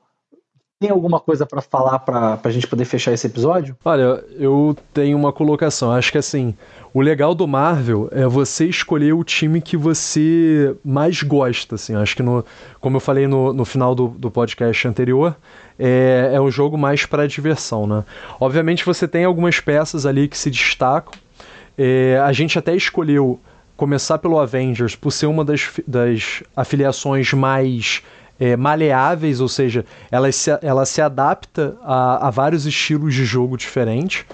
[0.80, 3.76] tem alguma coisa para falar para a gente poder fechar esse episódio?
[3.84, 5.92] Olha, eu tenho uma colocação.
[5.92, 6.54] Acho que assim,
[6.94, 11.76] o legal do Marvel é você escolher o time que você mais gosta.
[11.76, 11.96] Assim.
[11.96, 12.46] Acho que, no,
[12.80, 15.36] como eu falei no, no final do, do podcast anterior,
[15.80, 17.88] é, é um jogo mais para diversão.
[17.88, 18.04] Né?
[18.40, 21.14] Obviamente você tem algumas peças ali que se destacam.
[21.76, 23.40] É, a gente até escolheu
[23.76, 28.04] começar pelo Avengers por ser uma das, das afiliações mais
[28.40, 33.58] é, maleáveis, ou seja, ela se, ela se adapta a, a vários estilos de jogo
[33.58, 34.26] diferentes.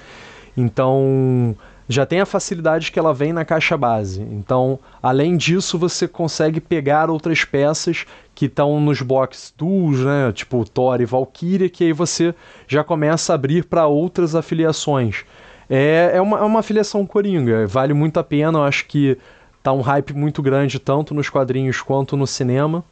[0.56, 1.56] Então,
[1.88, 4.22] já tem a facilidade que ela vem na caixa base.
[4.22, 10.64] Então, além disso, você consegue pegar outras peças que estão nos box tools, né, tipo
[10.66, 12.34] Thor e Valkyria, que aí você
[12.68, 15.24] já começa a abrir para outras afiliações.
[15.70, 19.18] É, é, uma, é uma afiliação coringa, vale muito a pena, eu acho que
[19.62, 22.84] tá um hype muito grande tanto nos quadrinhos quanto no cinema.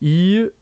[0.00, 0.52] E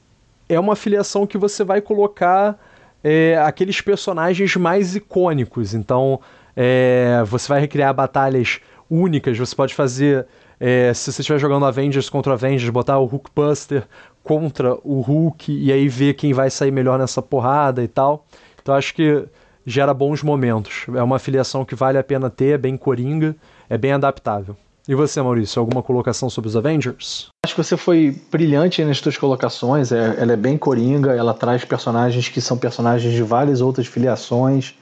[0.48, 2.58] é uma filiação que você vai colocar
[3.02, 5.74] é, aqueles personagens mais icônicos.
[5.74, 6.20] Então,
[6.56, 9.36] é, você vai recriar batalhas únicas.
[9.36, 10.26] Você pode fazer,
[10.58, 13.86] é, se você estiver jogando Avengers contra Avengers, botar o Hulkbuster
[14.22, 18.26] contra o Hulk e aí ver quem vai sair melhor nessa porrada e tal.
[18.62, 19.24] Então, acho que
[19.66, 20.86] gera bons momentos.
[20.94, 23.36] É uma filiação que vale a pena ter, é bem coringa,
[23.68, 24.56] é bem adaptável.
[24.86, 27.28] E você, Maurício, alguma colocação sobre os Avengers?
[27.44, 29.90] Acho que você foi brilhante nas suas colocações.
[29.90, 34.74] É, ela é bem coringa, ela traz personagens que são personagens de várias outras filiações.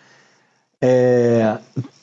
[0.81, 1.57] É,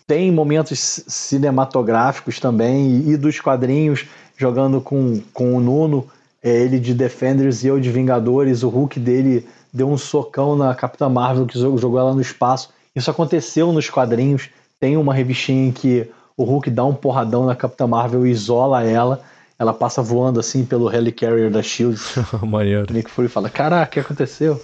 [0.07, 4.05] tem momentos cinematográficos também e, e, dos quadrinhos,
[4.38, 6.07] jogando com, com o Nuno,
[6.41, 8.63] é, ele de Defenders e eu de Vingadores.
[8.63, 12.69] O Hulk dele deu um socão na Capitã Marvel que jogou ela no espaço.
[12.95, 14.49] Isso aconteceu nos quadrinhos.
[14.80, 16.09] Tem uma revistinha em que
[16.40, 19.22] o Hulk dá um porradão na Capitã Marvel e isola ela.
[19.60, 21.99] Ela passa voando assim pelo Helicarrier da Shield.
[22.41, 22.94] Maneiro.
[22.94, 24.61] Nick Fury fala: Caraca, o que aconteceu?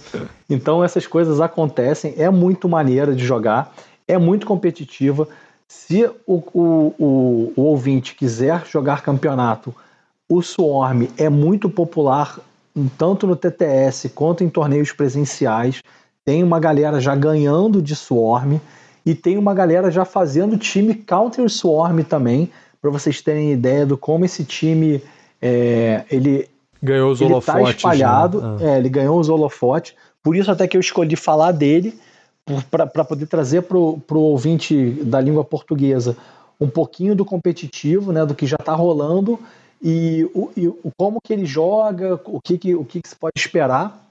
[0.48, 2.14] Então essas coisas acontecem.
[2.16, 3.74] É muito maneira de jogar.
[4.08, 5.28] É muito competitiva.
[5.68, 9.74] Se o, o, o, o ouvinte quiser jogar campeonato,
[10.26, 12.38] o Swarm é muito popular
[12.96, 15.82] tanto no TTS quanto em torneios presenciais.
[16.24, 18.60] Tem uma galera já ganhando de Swarm
[19.06, 22.50] e tem uma galera já fazendo time Counter Swarm também,
[22.82, 25.00] para vocês terem ideia do como esse time
[25.40, 26.48] é, ele
[26.82, 27.64] ganhou os ele tá holofotes.
[27.64, 28.74] Tá espalhado, né?
[28.74, 29.94] é, ele ganhou os holofotes.
[30.22, 31.96] Por isso até que eu escolhi falar dele
[32.68, 36.16] para poder trazer para o ouvinte da língua portuguesa
[36.60, 39.38] um pouquinho do competitivo, né, do que já está rolando
[39.82, 43.16] e, o, e o, como que ele joga, o que, que, o que, que se
[43.16, 44.04] pode esperar.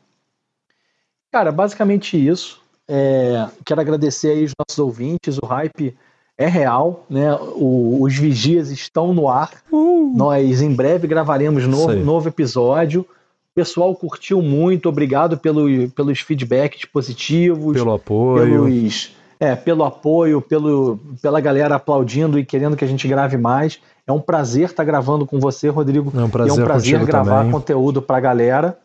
[1.31, 2.61] Cara, basicamente isso.
[2.87, 5.95] É, quero agradecer aí os nossos ouvintes, o hype
[6.37, 7.33] é real, né?
[7.33, 9.51] O, os vigias estão no ar.
[9.71, 10.13] Uh.
[10.15, 13.01] Nós em breve gravaremos novo, novo episódio.
[13.01, 20.41] O pessoal curtiu muito, obrigado pelo, pelos feedbacks positivos, pelo apoio, pelos, é, pelo apoio,
[20.41, 23.79] pelo, pela galera aplaudindo e querendo que a gente grave mais.
[24.05, 26.11] É um prazer estar gravando com você, Rodrigo.
[26.15, 27.51] É um prazer, é um prazer gravar também.
[27.51, 28.77] conteúdo pra galera.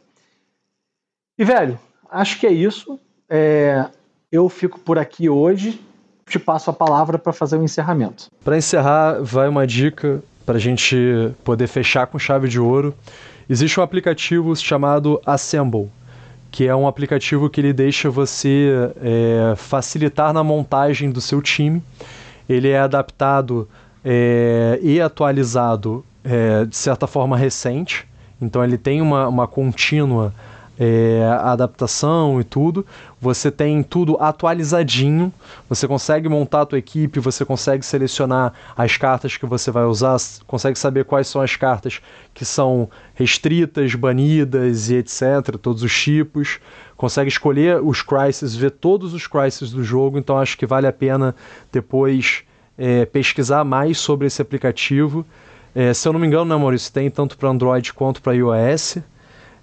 [1.36, 1.78] E, velho,
[2.08, 2.98] acho que é isso.
[3.30, 3.86] É,
[4.30, 5.80] eu fico por aqui hoje.
[6.26, 8.26] Te passo a palavra para fazer o encerramento.
[8.44, 10.96] Para encerrar, vai uma dica para a gente
[11.44, 12.94] poder fechar com chave de ouro.
[13.48, 15.88] Existe um aplicativo chamado Assemble,
[16.50, 21.82] que é um aplicativo que ele deixa você é, facilitar na montagem do seu time.
[22.48, 23.68] Ele é adaptado
[24.04, 28.06] é, e atualizado é, de certa forma recente,
[28.40, 30.32] então ele tem uma, uma contínua
[30.82, 32.86] é, adaptação e tudo.
[33.20, 35.30] Você tem tudo atualizadinho.
[35.68, 40.16] Você consegue montar a tua equipe, você consegue selecionar as cartas que você vai usar,
[40.46, 42.00] consegue saber quais são as cartas
[42.32, 45.58] que são restritas, banidas e etc.
[45.60, 46.58] Todos os tipos.
[46.96, 50.18] Consegue escolher os crises, ver todos os crises do jogo.
[50.18, 51.34] Então acho que vale a pena
[51.70, 52.42] depois
[52.78, 55.26] é, pesquisar mais sobre esse aplicativo.
[55.74, 58.98] É, se eu não me engano, né, Maurício, tem tanto para Android quanto para iOS.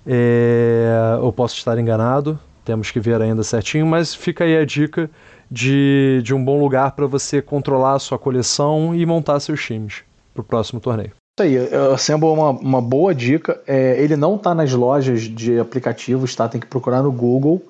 [0.07, 5.09] É, eu posso estar enganado, temos que ver ainda certinho, mas fica aí a dica
[5.51, 10.03] de, de um bom lugar para você controlar a sua coleção e montar seus times
[10.34, 11.11] para o próximo torneio.
[11.39, 13.61] Isso aí, o Assemble é uma, uma boa dica.
[13.67, 16.47] É, ele não está nas lojas de aplicativos, tá?
[16.47, 17.61] Tem que procurar no Google.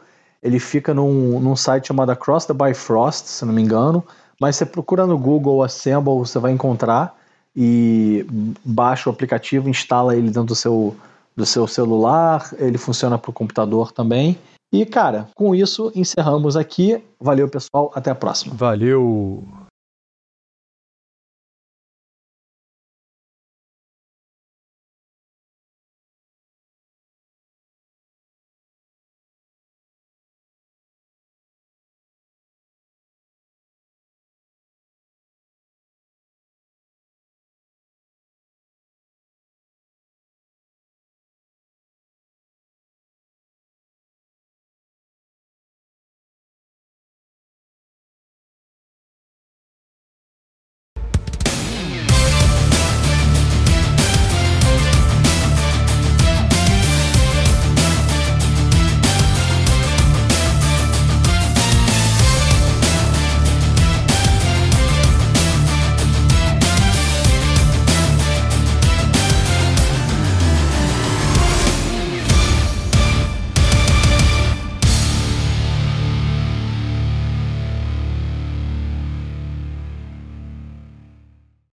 [0.42, 4.04] Ele fica num, num site chamado Across the Bifrost, se não me engano.
[4.40, 7.18] Mas você procura no Google Assemble, você vai encontrar
[7.56, 8.26] e
[8.64, 10.96] baixa o aplicativo, instala ele dentro do seu
[11.38, 14.38] do seu celular, ele funciona para o computador também.
[14.74, 17.02] E, cara, com isso encerramos aqui.
[17.22, 17.92] Valeu, pessoal.
[17.94, 18.56] Até a próxima.
[18.56, 19.67] Valeu!